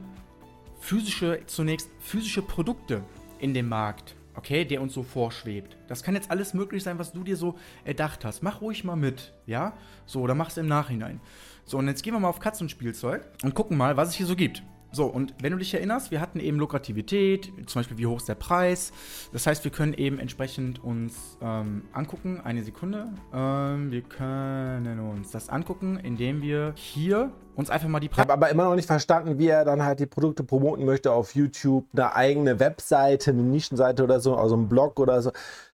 physische, 0.80 1.42
zunächst 1.48 1.90
physische 2.00 2.42
Produkte 2.42 3.04
in 3.40 3.54
dem 3.54 3.70
Markt, 3.70 4.16
okay, 4.36 4.66
der 4.66 4.82
uns 4.82 4.94
so 4.94 5.04
vorschwebt? 5.04 5.78
Das 5.88 6.04
kann 6.04 6.16
jetzt 6.16 6.32
alles 6.32 6.54
möglich 6.54 6.84
sein, 6.84 7.00
was 7.00 7.14
du 7.14 7.24
dir 7.24 7.36
so 7.36 7.56
erdacht 7.84 8.26
hast. 8.26 8.44
Mach 8.44 8.62
ruhig 8.62 8.84
mal 8.84 8.96
mit, 8.96 9.34
ja? 9.46 9.74
So, 10.06 10.22
oder 10.22 10.36
mach 10.36 10.50
es 10.50 10.58
im 10.58 10.68
Nachhinein. 10.68 11.20
So, 11.66 11.78
und 11.78 11.88
jetzt 11.88 12.04
gehen 12.04 12.14
wir 12.14 12.20
mal 12.20 12.30
auf 12.30 12.40
Katzenspielzeug 12.40 13.26
und 13.44 13.54
gucken 13.54 13.78
mal, 13.78 13.98
was 13.98 14.10
es 14.10 14.16
hier 14.16 14.26
so 14.26 14.36
gibt. 14.36 14.64
So, 14.92 15.06
und 15.06 15.34
wenn 15.42 15.52
du 15.52 15.58
dich 15.58 15.74
erinnerst, 15.74 16.12
wir 16.12 16.22
hatten 16.22 16.40
eben 16.40 16.58
Lukrativität, 16.58 17.52
zum 17.68 17.80
Beispiel 17.80 17.98
wie 17.98 18.06
hoch 18.06 18.18
ist 18.18 18.30
der 18.30 18.36
Preis. 18.36 18.92
Das 19.34 19.46
heißt, 19.46 19.64
wir 19.64 19.72
können 19.72 19.94
eben 19.94 20.18
entsprechend 20.18 20.84
uns 20.84 21.38
ähm, 21.42 21.84
angucken, 21.92 22.40
eine 22.44 22.64
Sekunde. 22.64 23.10
Ähm, 23.34 23.92
wir 23.92 24.02
können 24.02 25.00
uns 25.00 25.32
das 25.32 25.50
angucken, 25.50 25.98
indem 25.98 26.42
wir 26.42 26.74
hier 26.76 27.32
uns 27.56 27.70
einfach 27.70 27.90
mal 27.90 28.00
die 28.00 28.08
Preise. 28.08 28.22
Ich 28.28 28.32
habe 28.32 28.34
aber 28.34 28.50
immer 28.50 28.66
noch 28.66 28.76
nicht 28.76 28.88
verstanden, 28.88 29.40
wie 29.40 29.48
er 29.48 29.66
dann 29.66 29.84
halt 29.84 30.00
die 30.00 30.06
Produkte 30.06 30.44
promoten 30.44 30.86
möchte 30.86 31.12
auf 31.12 31.36
YouTube, 31.36 31.86
eine 31.94 32.16
eigene 32.16 32.60
Webseite, 32.60 33.32
eine 33.32 33.44
Nischenseite 33.44 34.04
oder 34.04 34.20
so, 34.20 34.36
also 34.36 34.56
ein 34.56 34.70
Blog 34.70 35.00
oder 35.00 35.22
so. 35.22 35.32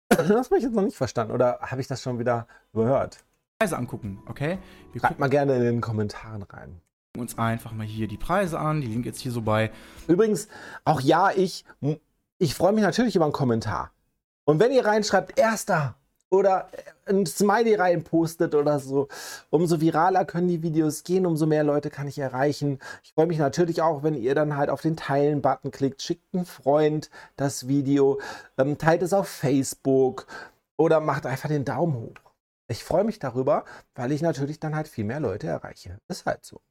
Das 0.09 0.27
habe 0.27 0.57
ich 0.57 0.63
jetzt 0.63 0.73
noch 0.73 0.83
nicht 0.83 0.97
verstanden. 0.97 1.33
Oder 1.33 1.59
habe 1.61 1.81
ich 1.81 1.87
das 1.87 2.01
schon 2.01 2.19
wieder 2.19 2.47
überhört? 2.73 3.23
Preise 3.59 3.77
angucken, 3.77 4.19
okay? 4.27 4.57
Wir 4.91 5.01
Schreibt 5.01 5.19
mal 5.19 5.29
gerne 5.29 5.55
in 5.55 5.61
den 5.61 5.81
Kommentaren 5.81 6.43
rein 6.43 6.81
uns 7.17 7.37
einfach 7.37 7.71
mal 7.71 7.85
hier 7.85 8.07
die 8.07 8.17
Preise 8.17 8.59
an. 8.59 8.81
Die 8.81 8.87
liegen 8.87 9.03
jetzt 9.03 9.19
hier 9.19 9.31
so 9.31 9.41
bei. 9.41 9.71
Übrigens, 10.07 10.47
auch 10.85 11.01
ja, 11.01 11.31
ich, 11.31 11.65
ich 12.37 12.55
freue 12.55 12.73
mich 12.73 12.83
natürlich 12.83 13.15
über 13.15 13.25
einen 13.25 13.33
Kommentar. 13.33 13.91
Und 14.45 14.59
wenn 14.59 14.71
ihr 14.71 14.85
reinschreibt, 14.85 15.37
erster 15.37 15.95
oder 16.31 16.69
ein 17.07 17.25
Smiley 17.25 17.75
reinpostet 17.75 18.53
oder 18.53 18.79
so, 18.79 19.07
umso 19.49 19.81
viraler 19.81 20.25
können 20.25 20.47
die 20.47 20.61
Videos 20.61 21.03
gehen, 21.03 21.25
umso 21.25 21.47
mehr 21.47 21.63
Leute 21.63 21.89
kann 21.89 22.07
ich 22.07 22.19
erreichen. 22.19 22.79
Ich 23.03 23.13
freue 23.13 23.27
mich 23.27 23.39
natürlich 23.39 23.81
auch, 23.81 24.03
wenn 24.03 24.13
ihr 24.13 24.35
dann 24.35 24.55
halt 24.55 24.69
auf 24.69 24.81
den 24.81 24.95
Teilen-Button 24.95 25.71
klickt, 25.71 26.01
schickt 26.01 26.33
einen 26.33 26.45
Freund 26.45 27.09
das 27.35 27.67
Video, 27.67 28.19
ähm, 28.57 28.77
teilt 28.77 29.01
es 29.01 29.13
auf 29.13 29.27
Facebook 29.27 30.27
oder 30.77 30.99
macht 30.99 31.25
einfach 31.25 31.49
den 31.49 31.65
Daumen 31.65 31.95
hoch. 31.95 32.33
Ich 32.67 32.83
freue 32.83 33.03
mich 33.03 33.17
darüber, 33.17 33.65
weil 33.95 34.11
ich 34.11 34.21
natürlich 34.21 34.59
dann 34.59 34.75
halt 34.75 34.87
viel 34.87 35.03
mehr 35.03 35.19
Leute 35.19 35.47
erreiche. 35.47 35.97
Ist 36.07 36.27
halt 36.27 36.45
so. 36.45 36.61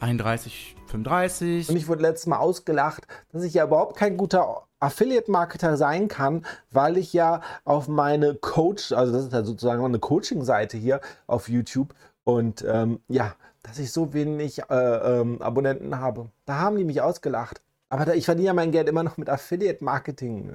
31, 0.00 0.76
35. 0.86 1.68
Und 1.68 1.76
ich 1.76 1.88
wurde 1.88 2.02
letztes 2.02 2.26
Mal 2.26 2.38
ausgelacht, 2.38 3.06
dass 3.32 3.42
ich 3.42 3.54
ja 3.54 3.64
überhaupt 3.64 3.96
kein 3.96 4.16
guter 4.16 4.66
Affiliate-Marketer 4.80 5.76
sein 5.76 6.08
kann, 6.08 6.44
weil 6.70 6.98
ich 6.98 7.12
ja 7.12 7.40
auf 7.64 7.88
meine 7.88 8.34
Coach, 8.34 8.92
also 8.92 9.12
das 9.12 9.24
ist 9.24 9.32
ja 9.32 9.42
sozusagen 9.42 9.84
eine 9.84 9.98
Coaching-Seite 9.98 10.76
hier 10.76 11.00
auf 11.26 11.48
YouTube 11.48 11.94
und 12.24 12.64
ähm, 12.68 13.00
ja, 13.08 13.34
dass 13.62 13.78
ich 13.78 13.90
so 13.90 14.12
wenig 14.12 14.62
äh, 14.68 14.74
ähm, 14.74 15.40
Abonnenten 15.40 15.98
habe. 15.98 16.30
Da 16.44 16.58
haben 16.58 16.76
die 16.76 16.84
mich 16.84 17.00
ausgelacht. 17.00 17.62
Aber 17.88 18.04
da, 18.04 18.14
ich 18.14 18.24
verdiene 18.24 18.48
ja 18.48 18.54
mein 18.54 18.72
Geld 18.72 18.88
immer 18.88 19.02
noch 19.02 19.16
mit 19.16 19.30
Affiliate-Marketing 19.30 20.52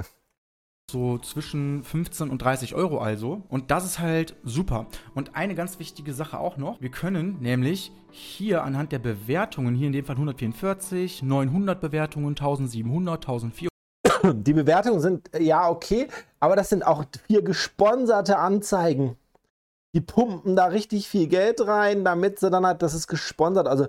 so 0.91 1.17
zwischen 1.17 1.83
15 1.83 2.29
und 2.29 2.41
30 2.41 2.75
Euro 2.75 2.99
also. 2.99 3.43
Und 3.49 3.71
das 3.71 3.85
ist 3.85 3.99
halt 3.99 4.35
super. 4.43 4.87
Und 5.15 5.35
eine 5.35 5.55
ganz 5.55 5.79
wichtige 5.79 6.13
Sache 6.13 6.39
auch 6.39 6.57
noch. 6.57 6.81
Wir 6.81 6.91
können 6.91 7.37
nämlich 7.39 7.91
hier 8.11 8.63
anhand 8.63 8.91
der 8.91 8.99
Bewertungen, 8.99 9.73
hier 9.75 9.87
in 9.87 9.93
dem 9.93 10.05
Fall 10.05 10.15
144, 10.15 11.23
900 11.23 11.79
Bewertungen, 11.79 12.29
1700, 12.29 13.15
1400. 13.23 13.71
Die 14.45 14.53
Bewertungen 14.53 14.99
sind 14.99 15.33
äh, 15.33 15.41
ja 15.41 15.69
okay, 15.69 16.07
aber 16.39 16.55
das 16.55 16.69
sind 16.69 16.85
auch 16.85 17.05
vier 17.27 17.41
gesponserte 17.41 18.37
Anzeigen. 18.37 19.17
Die 19.93 20.01
pumpen 20.01 20.55
da 20.55 20.65
richtig 20.65 21.07
viel 21.07 21.27
Geld 21.27 21.65
rein, 21.65 22.05
damit 22.05 22.39
sie 22.39 22.49
dann 22.49 22.65
halt, 22.65 22.81
das 22.81 22.93
ist 22.93 23.07
gesponsert. 23.07 23.67
Also 23.67 23.87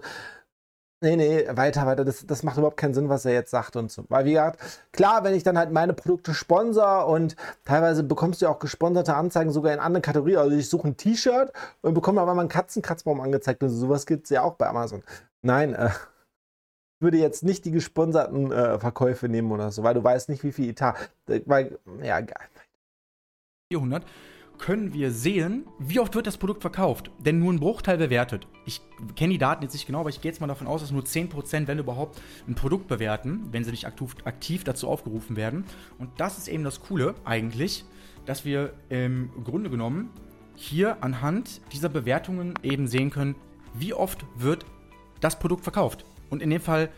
Nee, 1.03 1.17
nee, 1.17 1.45
weiter, 1.51 1.85
weiter. 1.85 2.05
Das, 2.05 2.25
das 2.25 2.45
macht 2.45 2.59
überhaupt 2.59 2.77
keinen 2.77 2.95
Sinn, 2.95 3.09
was 3.09 3.25
er 3.25 3.33
jetzt 3.33 3.51
sagt 3.51 3.75
und 3.75 3.91
so. 3.91 4.05
Weil, 4.09 4.25
wie 4.25 4.35
gesagt, 4.35 4.61
klar, 4.93 5.25
wenn 5.25 5.35
ich 5.35 5.43
dann 5.43 5.59
halt 5.59 5.73
meine 5.73 5.95
Produkte 5.95 6.33
sponsor 6.33 7.09
und 7.09 7.35
teilweise 7.65 8.05
bekommst 8.05 8.41
du 8.41 8.45
ja 8.47 8.53
auch 8.53 8.61
gesponserte 8.61 9.17
Anzeigen 9.17 9.51
sogar 9.51 9.75
in 9.75 9.81
anderen 9.81 10.03
Kategorien. 10.03 10.39
Also 10.39 10.57
ich 10.57 10.69
suche 10.69 10.87
ein 10.87 10.97
T-Shirt 10.97 11.53
und 11.81 11.95
bekomme 11.95 12.21
aber 12.21 12.35
mal 12.35 12.43
einen 12.43 12.49
Katzenkratzbaum 12.49 13.21
angezeigt. 13.21 13.65
Also 13.65 13.75
sowas 13.77 14.07
gibt 14.07 14.25
es 14.27 14.31
ja 14.31 14.43
auch 14.43 14.55
bei 14.55 14.69
Amazon. 14.69 15.03
Nein, 15.43 15.75
äh, 15.75 15.91
würde 17.01 17.19
jetzt 17.19 17.43
nicht 17.43 17.65
die 17.65 17.73
gesponserten 17.73 18.53
äh, 18.53 18.79
Verkäufe 18.79 19.29
nehmen 19.29 19.51
oder 19.51 19.73
so, 19.73 19.83
weil 19.83 19.95
du 19.95 20.05
weißt 20.05 20.29
nicht, 20.29 20.45
wie 20.45 20.53
viel 20.53 20.71
Etat. 20.71 20.95
Weil, 21.27 21.81
ja, 22.01 22.21
egal. 22.21 22.47
400 23.73 24.05
können 24.63 24.95
wir 24.95 25.11
sehen, 25.11 25.67
wie 25.81 25.99
oft 25.99 26.15
wird 26.15 26.29
das 26.29 26.39
Produkt 26.39 26.63
verkauft. 26.63 27.11
Denn 27.19 27.41
nur 27.41 27.53
ein 27.53 27.59
Bruchteil 27.59 27.99
bewertet. 27.99 28.47
Ich 28.65 28.81
kenne 29.17 29.33
die 29.33 29.39
Daten 29.39 29.65
jetzt 29.65 29.73
nicht 29.73 29.87
genau, 29.87 30.01
aber 30.01 30.09
ich 30.09 30.21
gehe 30.21 30.31
jetzt 30.31 30.41
mal 30.41 30.47
davon 30.47 30.69
aus, 30.69 30.81
dass 30.81 30.93
nur 30.93 31.03
10%, 31.03 31.67
wenn 31.67 31.81
überhaupt, 31.81 32.23
ein 32.47 32.55
Produkt 32.55 32.87
bewerten, 32.87 33.49
wenn 33.51 33.65
sie 33.65 33.73
nicht 33.73 33.87
aktiv, 33.87 34.15
aktiv 34.25 34.63
dazu 34.63 34.89
aufgerufen 34.89 35.35
werden. 35.35 35.65
Und 35.99 36.11
das 36.17 36.39
ist 36.39 36.47
eben 36.47 36.63
das 36.63 36.81
Coole 36.81 37.17
eigentlich, 37.25 37.85
dass 38.25 38.45
wir 38.45 38.73
im 38.89 39.31
Grunde 39.43 39.69
genommen 39.69 40.11
hier 40.55 41.03
anhand 41.03 41.61
dieser 41.73 41.89
Bewertungen 41.89 42.55
eben 42.63 42.87
sehen 42.87 43.11
können, 43.11 43.35
wie 43.75 43.95
oft 43.95 44.25
wird 44.37 44.65
das 45.21 45.41
Produkt 45.41 45.65
verkauft. 45.65 46.05
Und 46.31 46.41
in 46.41 46.51
dem 46.51 46.61
Fall 46.61 46.89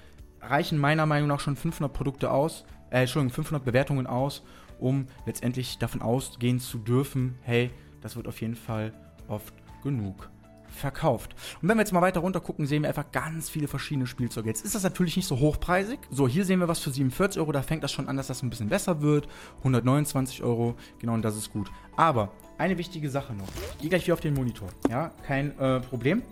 reichen 0.42 0.76
meiner 0.76 1.06
Meinung 1.06 1.28
nach 1.28 1.40
schon 1.40 1.56
500 1.56 1.90
Produkte 1.90 2.30
aus, 2.30 2.66
äh, 2.90 3.00
Entschuldigung, 3.00 3.32
500 3.32 3.64
Bewertungen 3.64 4.06
aus, 4.06 4.42
um 4.78 5.06
letztendlich 5.26 5.78
davon 5.78 6.02
ausgehen 6.02 6.60
zu 6.60 6.78
dürfen, 6.78 7.38
hey, 7.42 7.70
das 8.00 8.16
wird 8.16 8.28
auf 8.28 8.40
jeden 8.40 8.56
Fall 8.56 8.92
oft 9.28 9.54
genug 9.82 10.28
verkauft. 10.68 11.34
Und 11.62 11.68
wenn 11.68 11.76
wir 11.76 11.82
jetzt 11.82 11.92
mal 11.92 12.02
weiter 12.02 12.20
runter 12.20 12.40
gucken, 12.40 12.66
sehen 12.66 12.82
wir 12.82 12.88
einfach 12.88 13.10
ganz 13.12 13.48
viele 13.48 13.68
verschiedene 13.68 14.06
Spielzeuge. 14.06 14.48
Jetzt 14.48 14.64
ist 14.64 14.74
das 14.74 14.82
natürlich 14.82 15.16
nicht 15.16 15.26
so 15.26 15.38
hochpreisig. 15.38 16.00
So, 16.10 16.28
hier 16.28 16.44
sehen 16.44 16.60
wir 16.60 16.68
was 16.68 16.80
für 16.80 16.90
47 16.90 17.40
Euro, 17.40 17.52
da 17.52 17.62
fängt 17.62 17.84
das 17.84 17.92
schon 17.92 18.08
an, 18.08 18.16
dass 18.16 18.26
das 18.26 18.42
ein 18.42 18.50
bisschen 18.50 18.68
besser 18.68 19.00
wird. 19.00 19.28
129 19.58 20.42
Euro, 20.42 20.74
genau, 20.98 21.14
und 21.14 21.22
das 21.22 21.36
ist 21.36 21.52
gut. 21.52 21.70
Aber 21.96 22.32
eine 22.58 22.76
wichtige 22.76 23.08
Sache 23.08 23.34
noch. 23.34 23.48
Ich 23.74 23.78
gehe 23.78 23.90
gleich 23.90 24.04
wieder 24.04 24.14
auf 24.14 24.20
den 24.20 24.34
Monitor. 24.34 24.68
Ja, 24.88 25.12
kein 25.26 25.58
äh, 25.58 25.80
Problem. 25.80 26.22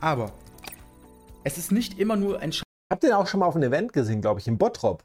Aber 0.00 0.32
es 1.44 1.58
ist 1.58 1.72
nicht 1.72 1.98
immer 1.98 2.16
nur 2.16 2.42
entscheidend. 2.42 2.64
Habt 2.92 3.04
ihr 3.04 3.10
den 3.10 3.16
auch 3.16 3.26
schon 3.26 3.40
mal 3.40 3.46
auf 3.46 3.56
einem 3.56 3.70
Event 3.70 3.92
gesehen, 3.92 4.20
glaube 4.20 4.40
ich, 4.40 4.48
in 4.48 4.58
Bottrop? 4.58 5.04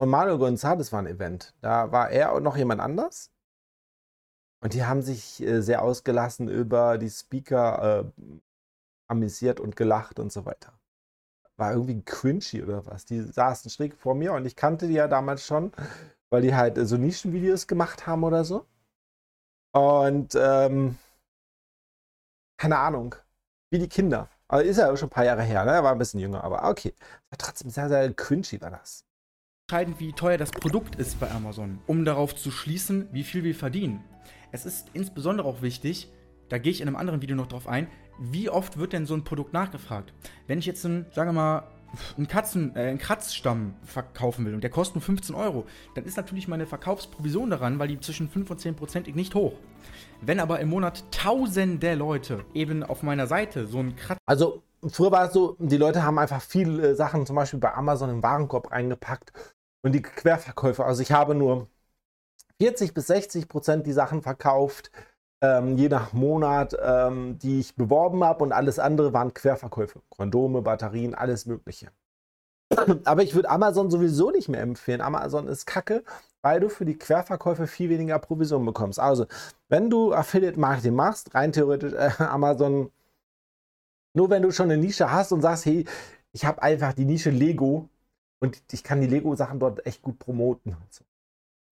Und 0.00 0.08
Manuel 0.08 0.38
González 0.38 0.92
war 0.92 1.00
ein 1.00 1.06
Event. 1.06 1.54
Da 1.60 1.92
war 1.92 2.10
er 2.10 2.32
und 2.32 2.42
noch 2.42 2.56
jemand 2.56 2.80
anders. 2.80 3.30
Und 4.62 4.72
die 4.72 4.84
haben 4.84 5.02
sich 5.02 5.42
äh, 5.42 5.60
sehr 5.60 5.82
ausgelassen 5.82 6.48
über 6.48 6.96
die 6.98 7.10
Speaker 7.10 8.04
äh, 8.06 8.30
amüsiert 9.08 9.60
und 9.60 9.76
gelacht 9.76 10.18
und 10.18 10.32
so 10.32 10.46
weiter. 10.46 10.72
War 11.56 11.72
irgendwie 11.72 12.02
cringy 12.02 12.62
oder 12.62 12.86
was. 12.86 13.04
Die 13.04 13.20
saßen 13.20 13.70
schräg 13.70 13.94
vor 13.94 14.14
mir 14.14 14.32
und 14.32 14.46
ich 14.46 14.56
kannte 14.56 14.86
die 14.88 14.94
ja 14.94 15.06
damals 15.06 15.46
schon, 15.46 15.72
weil 16.30 16.42
die 16.42 16.54
halt 16.54 16.78
äh, 16.78 16.86
so 16.86 16.96
Nischenvideos 16.96 17.66
gemacht 17.66 18.06
haben 18.06 18.24
oder 18.24 18.44
so. 18.44 18.66
Und 19.72 20.34
ähm, 20.34 20.96
keine 22.58 22.78
Ahnung, 22.78 23.14
wie 23.70 23.78
die 23.78 23.88
Kinder. 23.88 24.28
Aber 24.48 24.64
ist 24.64 24.78
ja 24.78 24.96
schon 24.96 25.08
ein 25.08 25.10
paar 25.10 25.24
Jahre 25.24 25.42
her, 25.42 25.64
ne? 25.64 25.72
Er 25.72 25.84
war 25.84 25.92
ein 25.92 25.98
bisschen 25.98 26.20
jünger, 26.20 26.42
aber 26.42 26.68
okay. 26.68 26.94
War 27.30 27.38
trotzdem 27.38 27.70
sehr, 27.70 27.88
sehr 27.88 28.12
cringy 28.14 28.60
war 28.60 28.70
das. 28.70 29.04
Entscheidend, 29.70 30.00
wie 30.00 30.12
teuer 30.12 30.36
das 30.36 30.50
Produkt 30.50 30.96
ist 30.96 31.20
bei 31.20 31.30
Amazon, 31.30 31.78
um 31.86 32.04
darauf 32.04 32.34
zu 32.34 32.50
schließen, 32.50 33.06
wie 33.12 33.22
viel 33.22 33.44
wir 33.44 33.54
verdienen. 33.54 34.02
Es 34.50 34.66
ist 34.66 34.88
insbesondere 34.94 35.46
auch 35.46 35.62
wichtig, 35.62 36.10
da 36.48 36.58
gehe 36.58 36.72
ich 36.72 36.80
in 36.80 36.88
einem 36.88 36.96
anderen 36.96 37.22
Video 37.22 37.36
noch 37.36 37.46
drauf 37.46 37.68
ein, 37.68 37.86
wie 38.18 38.50
oft 38.50 38.78
wird 38.78 38.92
denn 38.92 39.06
so 39.06 39.14
ein 39.14 39.22
Produkt 39.22 39.52
nachgefragt? 39.52 40.12
Wenn 40.48 40.58
ich 40.58 40.66
jetzt 40.66 40.84
einen, 40.84 41.06
sagen 41.12 41.28
wir 41.28 41.34
mal, 41.34 41.62
einen, 42.16 42.26
Katzen, 42.26 42.74
äh, 42.74 42.80
einen 42.80 42.98
Kratzstamm 42.98 43.74
verkaufen 43.84 44.44
will 44.44 44.54
und 44.54 44.64
der 44.64 44.70
kostet 44.70 44.96
nur 44.96 45.02
15 45.02 45.36
Euro, 45.36 45.66
dann 45.94 46.04
ist 46.04 46.16
natürlich 46.16 46.48
meine 46.48 46.66
Verkaufsprovision 46.66 47.50
daran, 47.50 47.78
weil 47.78 47.86
die 47.86 48.00
zwischen 48.00 48.28
5 48.28 48.50
und 48.50 48.60
10 48.60 48.74
Prozent 48.74 49.14
nicht 49.14 49.36
hoch. 49.36 49.52
Wenn 50.20 50.40
aber 50.40 50.58
im 50.58 50.68
Monat 50.68 51.04
tausende 51.12 51.94
Leute 51.94 52.44
eben 52.54 52.82
auf 52.82 53.04
meiner 53.04 53.28
Seite 53.28 53.68
so 53.68 53.78
einen 53.78 53.94
Kratz... 53.94 54.18
Also 54.26 54.64
früher 54.88 55.12
war 55.12 55.26
es 55.26 55.32
so, 55.32 55.54
die 55.60 55.76
Leute 55.76 56.02
haben 56.02 56.18
einfach 56.18 56.42
viele 56.42 56.96
Sachen 56.96 57.24
zum 57.24 57.36
Beispiel 57.36 57.60
bei 57.60 57.72
Amazon 57.72 58.10
im 58.10 58.20
Warenkorb 58.24 58.72
eingepackt 58.72 59.32
und 59.82 59.92
die 59.92 60.02
Querverkäufer, 60.02 60.86
also 60.86 61.02
ich 61.02 61.12
habe 61.12 61.34
nur 61.34 61.68
40 62.60 62.94
bis 62.94 63.06
60 63.06 63.48
Prozent 63.48 63.86
die 63.86 63.92
Sachen 63.92 64.22
verkauft, 64.22 64.90
ähm, 65.42 65.76
je 65.78 65.88
nach 65.88 66.12
Monat, 66.12 66.76
ähm, 66.82 67.38
die 67.38 67.60
ich 67.60 67.74
beworben 67.74 68.22
habe 68.22 68.44
und 68.44 68.52
alles 68.52 68.78
andere 68.78 69.12
waren 69.12 69.32
Querverkäufe. 69.32 70.02
Kondome, 70.10 70.62
Batterien, 70.62 71.14
alles 71.14 71.46
Mögliche. 71.46 71.90
Aber 73.04 73.22
ich 73.22 73.34
würde 73.34 73.48
Amazon 73.50 73.90
sowieso 73.90 74.30
nicht 74.30 74.48
mehr 74.48 74.60
empfehlen. 74.60 75.00
Amazon 75.00 75.48
ist 75.48 75.66
kacke, 75.66 76.04
weil 76.42 76.60
du 76.60 76.68
für 76.68 76.84
die 76.84 76.98
Querverkäufe 76.98 77.66
viel 77.66 77.90
weniger 77.90 78.18
Provision 78.18 78.64
bekommst. 78.64 79.00
Also, 79.00 79.26
wenn 79.68 79.90
du 79.90 80.12
Affiliate 80.12 80.58
Marketing 80.60 80.94
machst, 80.94 81.34
rein 81.34 81.52
theoretisch 81.52 81.94
äh, 81.94 82.10
Amazon, 82.18 82.90
nur 84.14 84.30
wenn 84.30 84.42
du 84.42 84.50
schon 84.50 84.70
eine 84.70 84.80
Nische 84.80 85.10
hast 85.10 85.32
und 85.32 85.42
sagst, 85.42 85.66
hey, 85.66 85.84
ich 86.32 86.44
habe 86.44 86.62
einfach 86.62 86.92
die 86.92 87.04
Nische 87.04 87.30
Lego 87.30 87.88
und 88.40 88.62
ich 88.72 88.82
kann 88.82 89.00
die 89.00 89.06
Lego-Sachen 89.06 89.60
dort 89.60 89.86
echt 89.86 90.02
gut 90.02 90.18
promoten. 90.18 90.76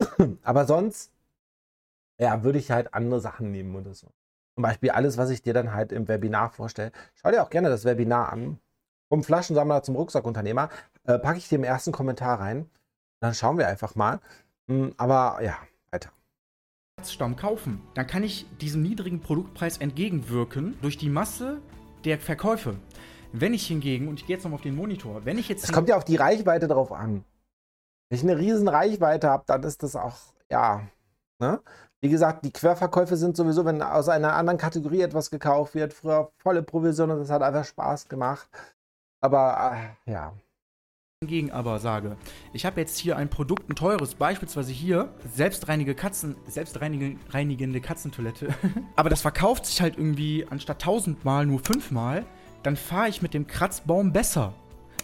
Aber 0.43 0.67
sonst, 0.67 1.13
ja, 2.21 2.43
würde 2.43 2.59
ich 2.59 2.71
halt 2.71 2.95
andere 2.95 3.21
Sachen 3.21 3.51
nehmen 3.51 3.75
oder 3.75 3.95
so. 3.95 4.09
Zum 4.55 4.63
Beispiel 4.63 4.91
alles, 4.91 5.17
was 5.17 5.31
ich 5.31 5.43
dir 5.43 5.55
dann 5.55 5.73
halt 5.73 5.93
im 5.93 6.09
Webinar 6.09 6.51
vorstelle. 6.51 6.93
Schau 7.15 7.31
dir 7.31 7.43
auch 7.43 7.51
gerne 7.51 7.69
das 7.69 7.85
Webinar 7.85 8.33
an. 8.33 8.59
Vom 9.09 9.23
Flaschensammler 9.23 9.83
zum 9.83 9.97
Rucksackunternehmer. 9.97 10.69
Äh, 11.05 11.19
packe 11.19 11.39
ich 11.39 11.49
dir 11.49 11.57
im 11.57 11.65
ersten 11.65 11.93
Kommentar 11.93 12.41
rein. 12.41 12.69
Dann 13.21 13.35
schauen 13.35 13.57
wir 13.57 13.69
einfach 13.69 13.95
mal. 13.95 14.21
Hm, 14.67 14.95
aber 14.97 15.43
ja, 15.43 15.57
weiter. 15.91 16.11
Stamm 17.05 17.37
kaufen. 17.37 17.81
Dann 17.95 18.07
kann 18.07 18.25
ich 18.25 18.47
diesem 18.61 18.83
niedrigen 18.83 19.21
Produktpreis 19.21 19.79
entgegenwirken 19.79 20.77
durch 20.83 20.99
die 20.99 21.09
Masse 21.09 21.63
der 22.05 22.19
Verkäufe. 22.19 22.77
Wenn 23.33 23.55
ich 23.55 23.67
hingegen, 23.67 24.09
und 24.09 24.21
ich 24.21 24.27
gehe 24.27 24.37
jetzt 24.37 24.45
nochmal 24.45 24.57
auf 24.57 24.63
den 24.63 24.77
Monitor, 24.77 25.25
wenn 25.25 25.39
ich 25.39 25.49
jetzt. 25.49 25.65
Es 25.65 25.73
kommt 25.73 25.89
ja 25.89 25.97
auf 25.97 26.05
die 26.05 26.17
Reichweite 26.17 26.67
drauf 26.67 26.93
an. 26.93 27.25
Wenn 28.09 28.17
ich 28.19 28.23
eine 28.23 28.39
riesen 28.39 28.69
Reichweite 28.69 29.29
habe, 29.29 29.45
dann 29.47 29.63
ist 29.63 29.83
das 29.83 29.97
auch, 29.97 30.17
ja, 30.51 30.89
ne? 31.41 31.61
Wie 32.01 32.09
gesagt, 32.09 32.45
die 32.45 32.53
Querverkäufe 32.53 33.17
sind 33.17 33.37
sowieso, 33.37 33.65
wenn 33.65 33.83
aus 33.83 34.09
einer 34.09 34.35
anderen 34.35 34.59
Kategorie 34.59 35.01
etwas 35.01 35.31
gekauft 35.31 35.75
wird, 35.75 35.93
früher 35.93 36.31
volle 36.39 36.63
Provision 36.63 37.11
und 37.11 37.19
das 37.19 37.31
hat 37.31 37.43
einfach 37.43 37.65
Spaß 37.65 38.09
gemacht. 38.09 38.49
Aber 39.21 39.97
äh, 40.07 40.11
ja. 40.11 40.33
Hingegen 41.21 41.51
aber 41.51 41.81
sage, 41.81 42.17
ich 42.53 42.65
habe 42.65 42.81
jetzt 42.81 42.97
hier 42.97 43.17
ein 43.17 43.29
Produkt, 43.29 43.69
ein 43.69 43.75
teures, 43.75 44.15
beispielsweise 44.15 44.71
hier, 44.71 45.13
selbstreinige 45.35 45.97
Katzen, 45.97 46.37
selbstreinigende 46.47 47.81
Katzentoilette. 47.81 48.55
aber 48.97 49.11
das 49.11 49.23
verkauft 49.23 49.67
sich 49.67 49.81
halt 49.81 49.99
irgendwie 49.99 50.47
anstatt 50.49 50.81
tausendmal 50.81 51.45
nur 51.47 51.59
fünfmal, 51.59 52.25
dann 52.69 52.77
fahre 52.77 53.09
ich 53.09 53.23
mit 53.23 53.33
dem 53.33 53.47
Kratzbaum 53.47 54.13
besser 54.13 54.53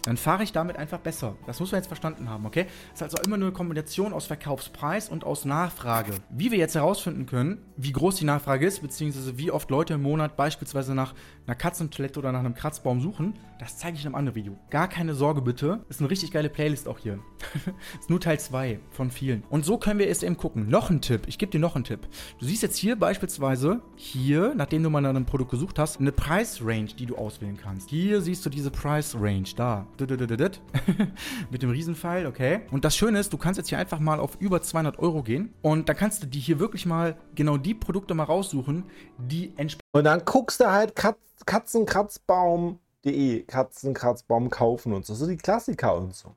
dann 0.05 0.17
fahre 0.17 0.43
ich 0.43 0.51
damit 0.51 0.77
einfach 0.77 0.99
besser. 0.99 1.35
Das 1.47 1.59
muss 1.59 1.71
man 1.71 1.79
jetzt 1.79 1.87
verstanden 1.87 2.29
haben, 2.29 2.45
okay? 2.45 2.67
Das 2.91 3.01
ist 3.01 3.03
also 3.03 3.17
immer 3.25 3.37
nur 3.37 3.47
eine 3.47 3.55
Kombination 3.55 4.13
aus 4.13 4.27
Verkaufspreis 4.27 5.09
und 5.09 5.23
aus 5.23 5.45
Nachfrage. 5.45 6.13
Wie 6.29 6.51
wir 6.51 6.59
jetzt 6.59 6.75
herausfinden 6.75 7.25
können, 7.25 7.65
wie 7.75 7.91
groß 7.91 8.17
die 8.17 8.25
Nachfrage 8.25 8.67
ist, 8.67 8.81
beziehungsweise 8.81 9.37
wie 9.37 9.51
oft 9.51 9.69
Leute 9.71 9.95
im 9.95 10.03
Monat 10.03 10.37
beispielsweise 10.37 10.93
nach 10.93 11.15
einer 11.47 11.55
Katzentoilette 11.55 12.19
oder 12.19 12.31
nach 12.31 12.39
einem 12.39 12.53
Kratzbaum 12.53 13.01
suchen, 13.01 13.33
das 13.59 13.77
zeige 13.77 13.97
ich 13.97 14.03
in 14.03 14.07
einem 14.07 14.15
anderen 14.15 14.35
Video. 14.35 14.57
Gar 14.69 14.87
keine 14.89 15.15
Sorge 15.15 15.41
bitte. 15.41 15.85
Ist 15.89 16.01
eine 16.01 16.09
richtig 16.09 16.31
geile 16.31 16.49
Playlist 16.49 16.87
auch 16.87 16.99
hier. 16.99 17.19
ist 17.99 18.09
nur 18.09 18.19
Teil 18.19 18.39
2 18.39 18.79
von 18.91 19.09
vielen. 19.09 19.43
Und 19.49 19.65
so 19.65 19.77
können 19.77 19.99
wir 19.99 20.09
es 20.09 20.23
eben 20.23 20.37
gucken. 20.37 20.69
Noch 20.69 20.89
ein 20.89 21.01
Tipp. 21.01 21.21
Ich 21.27 21.37
gebe 21.37 21.51
dir 21.51 21.59
noch 21.59 21.75
einen 21.75 21.85
Tipp. 21.85 22.07
Du 22.39 22.45
siehst 22.45 22.63
jetzt 22.63 22.77
hier 22.77 22.97
beispielsweise, 22.97 23.81
hier, 23.95 24.53
nachdem 24.55 24.83
du 24.83 24.89
mal 24.89 25.01
nach 25.01 25.09
einem 25.09 25.25
Produkt 25.25 25.51
gesucht 25.51 25.79
hast, 25.79 25.99
eine 25.99 26.11
Price-Range, 26.11 26.89
die 26.99 27.05
du 27.05 27.15
auswählen 27.15 27.57
kannst. 27.57 27.89
Hier 27.89 28.21
siehst 28.21 28.45
du 28.45 28.49
diese 28.49 28.71
Price-Range, 28.71 29.47
da. 29.55 29.87
mit 31.51 31.61
dem 31.61 31.69
Riesenpfeil, 31.69 32.25
okay. 32.25 32.61
Und 32.71 32.85
das 32.85 32.95
Schöne 32.95 33.19
ist, 33.19 33.33
du 33.33 33.37
kannst 33.37 33.57
jetzt 33.57 33.69
hier 33.69 33.77
einfach 33.77 33.99
mal 33.99 34.19
auf 34.19 34.35
über 34.39 34.61
200 34.61 34.99
Euro 34.99 35.23
gehen 35.23 35.53
und 35.61 35.89
dann 35.89 35.95
kannst 35.95 36.23
du 36.23 36.27
dir 36.27 36.41
hier 36.41 36.59
wirklich 36.59 36.85
mal 36.85 37.17
genau 37.35 37.57
die 37.57 37.73
Produkte 37.73 38.13
mal 38.13 38.23
raussuchen, 38.23 38.85
die 39.17 39.53
entsprechen. 39.57 39.87
Und 39.91 40.03
dann 40.03 40.23
guckst 40.25 40.59
du 40.59 40.71
halt 40.71 40.95
Katz 40.95 41.17
Katzenkratzbaum.de, 41.45 43.43
Katzenkratzbaum 43.43 44.49
kaufen 44.49 44.93
und 44.93 45.05
so, 45.05 45.13
so 45.13 45.27
die 45.27 45.37
Klassiker 45.37 45.95
und 45.95 46.15
so. 46.15 46.33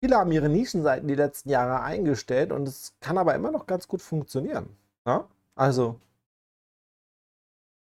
Viele 0.00 0.16
haben 0.16 0.32
ihre 0.32 0.48
Nischenseiten 0.48 1.08
die 1.08 1.14
letzten 1.14 1.50
Jahre 1.50 1.82
eingestellt 1.82 2.52
und 2.52 2.68
es 2.68 2.94
kann 3.00 3.18
aber 3.18 3.34
immer 3.34 3.50
noch 3.50 3.66
ganz 3.66 3.88
gut 3.88 4.02
funktionieren. 4.02 4.68
Ja? 5.06 5.26
Also, 5.54 6.00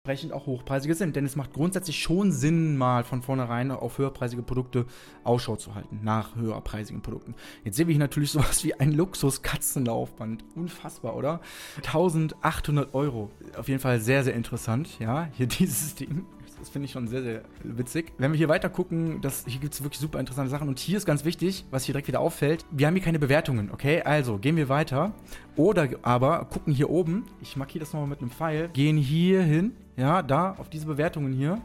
entsprechend 0.02 0.32
auch 0.32 0.46
hochpreisige 0.46 0.94
sind. 0.94 1.14
Denn 1.14 1.26
es 1.26 1.36
macht 1.36 1.52
grundsätzlich 1.52 1.98
schon 1.98 2.32
Sinn, 2.32 2.78
mal 2.78 3.04
von 3.04 3.20
vornherein 3.20 3.70
auf 3.70 3.98
höherpreisige 3.98 4.42
Produkte 4.42 4.86
Ausschau 5.24 5.56
zu 5.56 5.74
halten, 5.74 6.00
nach 6.02 6.36
höherpreisigen 6.36 7.02
Produkten. 7.02 7.34
Jetzt 7.64 7.76
sehen 7.76 7.86
wir 7.86 7.92
hier 7.92 8.00
natürlich 8.00 8.30
sowas 8.32 8.64
wie 8.64 8.72
ein 8.72 8.92
Luxus-Katzenlaufband. 8.92 10.42
Unfassbar, 10.54 11.14
oder? 11.16 11.42
1800 11.76 12.94
Euro. 12.94 13.30
Auf 13.58 13.68
jeden 13.68 13.80
Fall 13.80 14.00
sehr, 14.00 14.24
sehr 14.24 14.32
interessant, 14.32 14.98
ja, 15.00 15.28
hier 15.36 15.46
dieses 15.58 15.96
Ding. 15.96 16.24
Das 16.60 16.68
finde 16.68 16.84
ich 16.84 16.92
schon 16.92 17.08
sehr, 17.08 17.22
sehr 17.22 17.40
witzig. 17.64 18.12
Wenn 18.18 18.32
wir 18.32 18.38
hier 18.38 18.50
weiter 18.50 18.68
gucken, 18.68 19.22
hier 19.46 19.60
gibt 19.60 19.72
es 19.72 19.82
wirklich 19.82 19.98
super 19.98 20.20
interessante 20.20 20.50
Sachen. 20.50 20.68
Und 20.68 20.78
hier 20.78 20.98
ist 20.98 21.06
ganz 21.06 21.24
wichtig, 21.24 21.64
was 21.70 21.84
hier 21.84 21.94
direkt 21.94 22.08
wieder 22.08 22.20
auffällt, 22.20 22.66
wir 22.70 22.86
haben 22.86 22.94
hier 22.94 23.02
keine 23.02 23.18
Bewertungen, 23.18 23.70
okay? 23.72 24.02
Also 24.02 24.36
gehen 24.36 24.56
wir 24.56 24.68
weiter. 24.68 25.14
Oder 25.56 25.88
aber 26.02 26.44
gucken 26.44 26.74
hier 26.74 26.90
oben, 26.90 27.24
ich 27.40 27.56
markiere 27.56 27.80
das 27.80 27.94
nochmal 27.94 28.10
mit 28.10 28.20
einem 28.20 28.30
Pfeil, 28.30 28.68
gehen 28.68 28.98
hier 28.98 29.42
hin, 29.42 29.72
ja, 29.96 30.22
da, 30.22 30.54
auf 30.58 30.68
diese 30.68 30.86
Bewertungen 30.86 31.32
hier, 31.32 31.62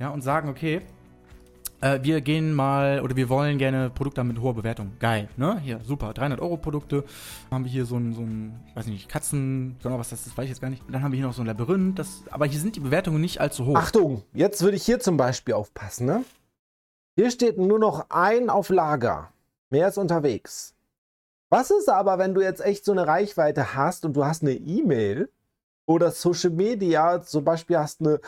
ja, 0.00 0.08
und 0.08 0.22
sagen, 0.22 0.48
okay, 0.48 0.82
äh, 1.84 2.02
wir 2.02 2.22
gehen 2.22 2.54
mal 2.54 3.00
oder 3.02 3.14
wir 3.14 3.28
wollen 3.28 3.58
gerne 3.58 3.90
Produkte 3.90 4.24
mit 4.24 4.40
hoher 4.40 4.54
Bewertung. 4.54 4.92
Geil, 4.98 5.28
ne? 5.36 5.60
Hier, 5.60 5.80
super. 5.84 6.14
300 6.14 6.40
Euro 6.40 6.56
Produkte. 6.56 7.04
Haben 7.50 7.64
wir 7.64 7.70
hier 7.70 7.84
so 7.84 7.96
ein, 7.96 8.14
so 8.14 8.22
ein, 8.22 8.58
weiß 8.74 8.86
nicht, 8.86 9.08
Katzen, 9.08 9.76
genau 9.82 9.98
was 9.98 10.08
das 10.08 10.26
ist, 10.26 10.36
weiß 10.36 10.44
ich 10.44 10.50
jetzt 10.50 10.62
gar 10.62 10.70
nicht. 10.70 10.82
Dann 10.90 11.02
haben 11.02 11.12
wir 11.12 11.18
hier 11.18 11.26
noch 11.26 11.34
so 11.34 11.42
ein 11.42 11.46
Labyrinth. 11.46 11.98
Das, 11.98 12.22
aber 12.30 12.46
hier 12.46 12.58
sind 12.58 12.76
die 12.76 12.80
Bewertungen 12.80 13.20
nicht 13.20 13.40
allzu 13.40 13.66
hoch. 13.66 13.76
Achtung, 13.76 14.22
jetzt 14.32 14.62
würde 14.62 14.76
ich 14.76 14.84
hier 14.84 14.98
zum 14.98 15.18
Beispiel 15.18 15.54
aufpassen, 15.54 16.06
ne? 16.06 16.24
Hier 17.16 17.30
steht 17.30 17.58
nur 17.58 17.78
noch 17.78 18.06
ein 18.08 18.48
auf 18.50 18.70
Lager. 18.70 19.30
Mehr 19.70 19.88
ist 19.88 19.98
unterwegs. 19.98 20.74
Was 21.50 21.70
ist 21.70 21.88
aber, 21.88 22.18
wenn 22.18 22.34
du 22.34 22.40
jetzt 22.40 22.64
echt 22.64 22.84
so 22.84 22.92
eine 22.92 23.06
Reichweite 23.06 23.74
hast 23.74 24.04
und 24.04 24.14
du 24.16 24.24
hast 24.24 24.42
eine 24.42 24.54
E-Mail 24.54 25.28
oder 25.86 26.10
Social 26.10 26.50
Media, 26.50 27.22
zum 27.22 27.44
Beispiel 27.44 27.78
hast 27.78 28.00
eine 28.00 28.20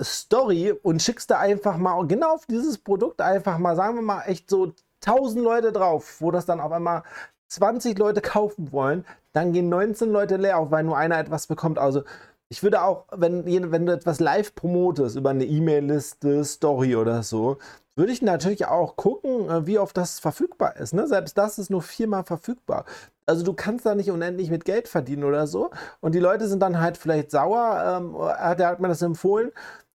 Story 0.00 0.72
und 0.72 1.02
schickst 1.02 1.30
da 1.30 1.38
einfach 1.38 1.76
mal 1.76 2.06
genau 2.06 2.34
auf 2.34 2.46
dieses 2.46 2.78
Produkt 2.78 3.20
einfach 3.20 3.58
mal, 3.58 3.76
sagen 3.76 3.96
wir 3.96 4.02
mal, 4.02 4.22
echt 4.22 4.48
so 4.48 4.72
1000 5.04 5.44
Leute 5.44 5.72
drauf, 5.72 6.20
wo 6.20 6.30
das 6.30 6.46
dann 6.46 6.60
auf 6.60 6.72
einmal 6.72 7.02
20 7.48 7.98
Leute 7.98 8.20
kaufen 8.20 8.72
wollen, 8.72 9.04
dann 9.32 9.52
gehen 9.52 9.68
19 9.68 10.10
Leute 10.10 10.36
leer 10.36 10.58
auf, 10.58 10.70
weil 10.70 10.84
nur 10.84 10.96
einer 10.96 11.18
etwas 11.18 11.46
bekommt. 11.46 11.78
Also 11.78 12.02
ich 12.48 12.62
würde 12.62 12.82
auch, 12.82 13.06
wenn, 13.12 13.44
wenn 13.72 13.86
du 13.86 13.92
etwas 13.92 14.20
live 14.20 14.54
promotest 14.54 15.16
über 15.16 15.30
eine 15.30 15.44
E-Mail-Liste, 15.44 16.44
Story 16.44 16.96
oder 16.96 17.22
so, 17.22 17.58
würde 17.96 18.12
ich 18.12 18.22
natürlich 18.22 18.66
auch 18.66 18.96
gucken, 18.96 19.48
äh, 19.48 19.66
wie 19.66 19.78
oft 19.78 19.96
das 19.96 20.20
verfügbar 20.20 20.76
ist. 20.76 20.94
Ne? 20.94 21.06
Selbst 21.08 21.36
das 21.38 21.58
ist 21.58 21.70
nur 21.70 21.82
viermal 21.82 22.24
verfügbar. 22.24 22.84
Also 23.24 23.42
du 23.42 23.54
kannst 23.54 23.86
da 23.86 23.94
nicht 23.94 24.10
unendlich 24.10 24.50
mit 24.50 24.64
Geld 24.64 24.86
verdienen 24.86 25.24
oder 25.24 25.46
so. 25.46 25.70
Und 26.00 26.14
die 26.14 26.20
Leute 26.20 26.46
sind 26.46 26.60
dann 26.60 26.80
halt 26.80 26.98
vielleicht 26.98 27.30
sauer. 27.30 27.98
Ähm, 27.98 28.14
der 28.56 28.68
hat 28.68 28.80
mir 28.80 28.88
das 28.88 29.02
empfohlen. 29.02 29.50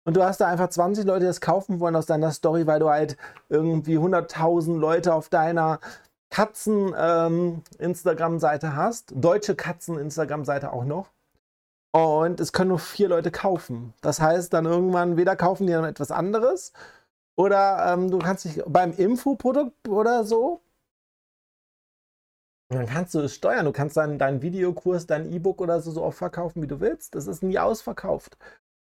Und 0.05 0.17
du 0.17 0.25
hast 0.25 0.41
da 0.41 0.47
einfach 0.49 0.71
20 0.71 1.05
Leute, 1.05 1.21
die 1.21 1.27
das 1.27 1.43
kaufen 1.43 1.79
wollen 1.79 1.95
aus 1.95 2.07
deiner 2.07 2.33
Story, 2.33 2.67
weil 2.67 2.81
du 2.81 2.89
halt 2.89 3.17
irgendwie 3.49 3.99
100.000 3.99 4.79
Leute 4.79 5.15
auf 5.15 5.29
deiner 5.29 5.79
Katzen-Instagram-Seite 6.31 8.67
ähm, 8.67 8.77
hast. 8.77 9.13
Deutsche 9.15 9.55
Katzen-Instagram-Seite 9.55 10.73
auch 10.73 10.85
noch. 10.85 11.11
Und 11.93 12.41
es 12.41 12.53
können 12.53 12.69
nur 12.69 12.79
vier 12.79 13.09
Leute 13.09 13.31
kaufen. 13.31 13.93
Das 14.01 14.21
heißt, 14.21 14.53
dann 14.55 14.65
irgendwann 14.65 15.17
weder 15.17 15.37
kaufen 15.37 15.67
die 15.67 15.73
dann 15.73 15.85
etwas 15.85 16.13
anderes 16.13 16.73
oder 17.37 17.93
ähm, 17.93 18.11
du 18.11 18.19
kannst 18.19 18.45
dich 18.45 18.63
beim 18.67 18.93
Infoprodukt 18.93 19.89
oder 19.89 20.25
so. 20.25 20.63
dann 22.69 22.87
kannst 22.87 23.15
du 23.15 23.21
es 23.21 23.35
steuern. 23.35 23.65
Du 23.65 23.73
kannst 23.73 23.97
dann 23.97 24.19
deinen 24.19 24.43
Videokurs, 24.43 25.07
dein 25.07 25.33
E-Book 25.33 25.61
oder 25.61 25.81
so, 25.81 25.91
so 25.91 26.03
oft 26.03 26.19
verkaufen, 26.19 26.63
wie 26.63 26.67
du 26.69 26.81
willst. 26.81 27.15
Das 27.15 27.27
ist 27.27 27.43
nie 27.43 27.59
ausverkauft. 27.59 28.37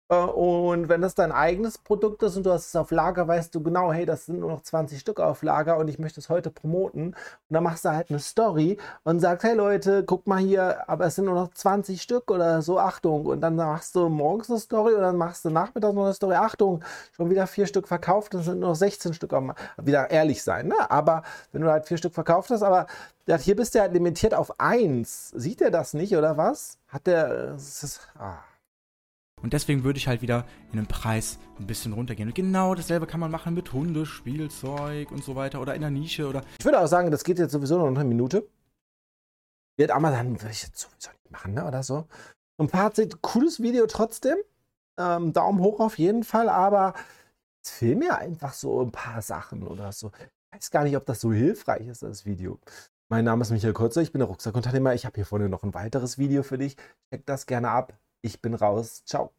Äh, 0.10 0.16
und 0.16 0.90
wenn 0.90 1.02
das 1.02 1.16
dein 1.16 1.32
eigenes 1.32 1.78
Produkt 1.78 2.24
ist 2.24 2.38
und 2.38 2.46
du 2.46 2.52
hast 2.52 2.68
es 2.68 2.76
auf 2.76 2.92
Lager, 2.92 3.28
weißt 3.28 3.54
du 3.54 3.62
genau, 3.62 3.92
hey, 3.92 4.06
das 4.06 4.26
sind 4.26 4.40
nur 4.40 4.52
noch 4.52 4.62
20 4.62 5.00
Stück 5.00 5.20
auf 5.20 5.44
Lager 5.44 5.78
und 5.78 5.88
ich 5.90 6.00
möchte 6.00 6.20
es 6.20 6.30
heute 6.30 6.50
promoten. 6.50 7.08
Und 7.08 7.16
dann 7.50 7.64
machst 7.64 7.86
du 7.86 7.90
halt 7.90 8.10
eine 8.10 8.20
Story 8.20 8.78
und 9.04 9.20
sagst, 9.20 9.44
hey 9.46 9.56
Leute, 9.56 10.04
guck 10.06 10.28
mal 10.28 10.40
hier, 10.40 10.90
aber 10.90 11.06
es 11.08 11.16
sind 11.16 11.26
nur 11.26 11.36
noch 11.36 11.54
20 11.54 12.02
Stück 12.02 12.32
oder 12.32 12.62
so, 12.62 12.80
Achtung. 12.80 13.26
Und 13.26 13.42
dann 13.42 13.56
machst 13.56 13.96
du 13.96 14.10
morgens 14.10 14.50
eine 14.50 14.60
Story 14.60 14.94
und 14.94 15.02
dann 15.02 15.18
machst 15.18 15.46
du 15.46 15.50
nachmittags 15.50 15.94
noch 15.94 16.06
eine 16.06 16.14
Story, 16.14 16.36
Achtung, 16.36 16.84
schon 17.12 17.30
wieder 17.30 17.48
vier 17.48 17.68
Stück 17.68 17.88
verkauft, 17.88 18.34
und 18.34 18.42
es 18.42 18.46
sind 18.46 18.60
nur 18.60 18.70
noch 18.70 18.76
16 18.76 19.14
Stück. 19.14 19.28
Wieder 19.78 20.10
ehrlich 20.10 20.42
sein, 20.44 20.68
ne? 20.68 20.90
Aber 20.90 21.24
wenn 21.52 21.62
du 21.62 21.70
halt 21.70 21.86
vier 21.86 21.98
Stück 21.98 22.14
verkauft 22.14 22.50
hast, 22.50 22.64
aber 22.64 22.88
hier 23.40 23.56
bist 23.56 23.76
du 23.76 23.82
halt 23.82 23.94
limitiert 23.94 24.34
auf 24.34 24.60
eins. 24.60 25.30
Sieht 25.36 25.62
er 25.62 25.70
das 25.72 25.94
nicht 25.94 26.16
oder 26.16 26.38
was? 26.38 26.78
Hat 26.88 27.08
der. 27.08 27.52
Das 27.54 27.84
ist, 27.84 28.00
ah. 28.18 28.38
Und 29.42 29.54
deswegen 29.54 29.84
würde 29.84 29.98
ich 29.98 30.08
halt 30.08 30.22
wieder 30.22 30.46
in 30.72 30.78
den 30.78 30.88
Preis 30.88 31.38
ein 31.60 31.68
bisschen 31.68 31.94
runtergehen. 31.94 32.30
Und 32.30 32.36
genau 32.36 32.74
dasselbe 32.74 33.06
kann 33.06 33.20
man 33.20 33.32
machen 33.32 33.54
mit 33.54 33.72
Hundespielzeug 33.72 35.12
und 35.12 35.24
so 35.24 35.36
weiter 35.36 35.62
oder 35.62 35.76
in 35.76 35.82
der 35.82 35.92
Nische 35.92 36.28
oder. 36.28 36.42
Ich 36.60 36.66
würde 36.66 36.80
auch 36.80 36.88
sagen, 36.88 37.12
das 37.12 37.24
geht 37.24 37.38
jetzt 37.38 37.52
sowieso 37.52 37.78
noch 37.78 37.88
eine 37.88 38.04
Minute. 38.04 38.48
Wird 39.78 39.92
Amazon 39.92 40.42
würde 40.42 40.52
ich 40.52 40.64
jetzt 40.64 40.80
sowieso 40.80 41.12
nicht 41.12 41.32
machen, 41.32 41.54
ne? 41.54 41.66
Oder 41.66 41.84
so. 41.84 42.08
Und 42.58 42.72
Fazit, 42.72 43.22
cooles 43.22 43.62
Video 43.62 43.86
trotzdem. 43.86 44.38
Ähm, 45.00 45.34
Daumen 45.34 45.60
hoch 45.60 45.80
auf 45.80 46.00
jeden 46.00 46.24
Fall, 46.24 46.50
aber 46.50 46.96
es 47.64 47.70
fehlen 47.70 48.00
mir 48.00 48.18
einfach 48.18 48.54
so 48.54 48.82
ein 48.82 48.92
paar 48.92 49.22
Sachen 49.22 49.62
oder 49.62 49.92
so. 49.92 50.12
Ich 50.18 50.56
weiß 50.56 50.72
gar 50.72 50.84
nicht, 50.84 50.98
ob 50.98 51.06
das 51.06 51.22
so 51.22 51.32
hilfreich 51.32 51.88
ist, 51.88 52.02
das 52.02 52.26
Video. 52.26 52.60
Mein 53.10 53.26
Name 53.26 53.44
ist 53.44 53.52
Michael 53.52 53.74
Kurzer, 53.74 54.02
ich 54.02 54.12
bin 54.12 54.20
der 54.20 54.28
Rucksackunternehmer. 54.28 54.96
Ich 54.96 55.06
habe 55.06 55.16
hier 55.16 55.26
vorne 55.26 55.48
noch 55.48 55.62
ein 55.62 55.76
weiteres 55.76 56.18
Video 56.18 56.42
für 56.42 56.58
dich. 56.58 56.76
Check 57.14 57.26
das 57.28 57.46
gerne 57.46 57.70
ab. 57.70 57.94
Ich 58.22 58.42
bin 58.42 58.54
raus. 58.54 59.04
Ciao. 59.06 59.34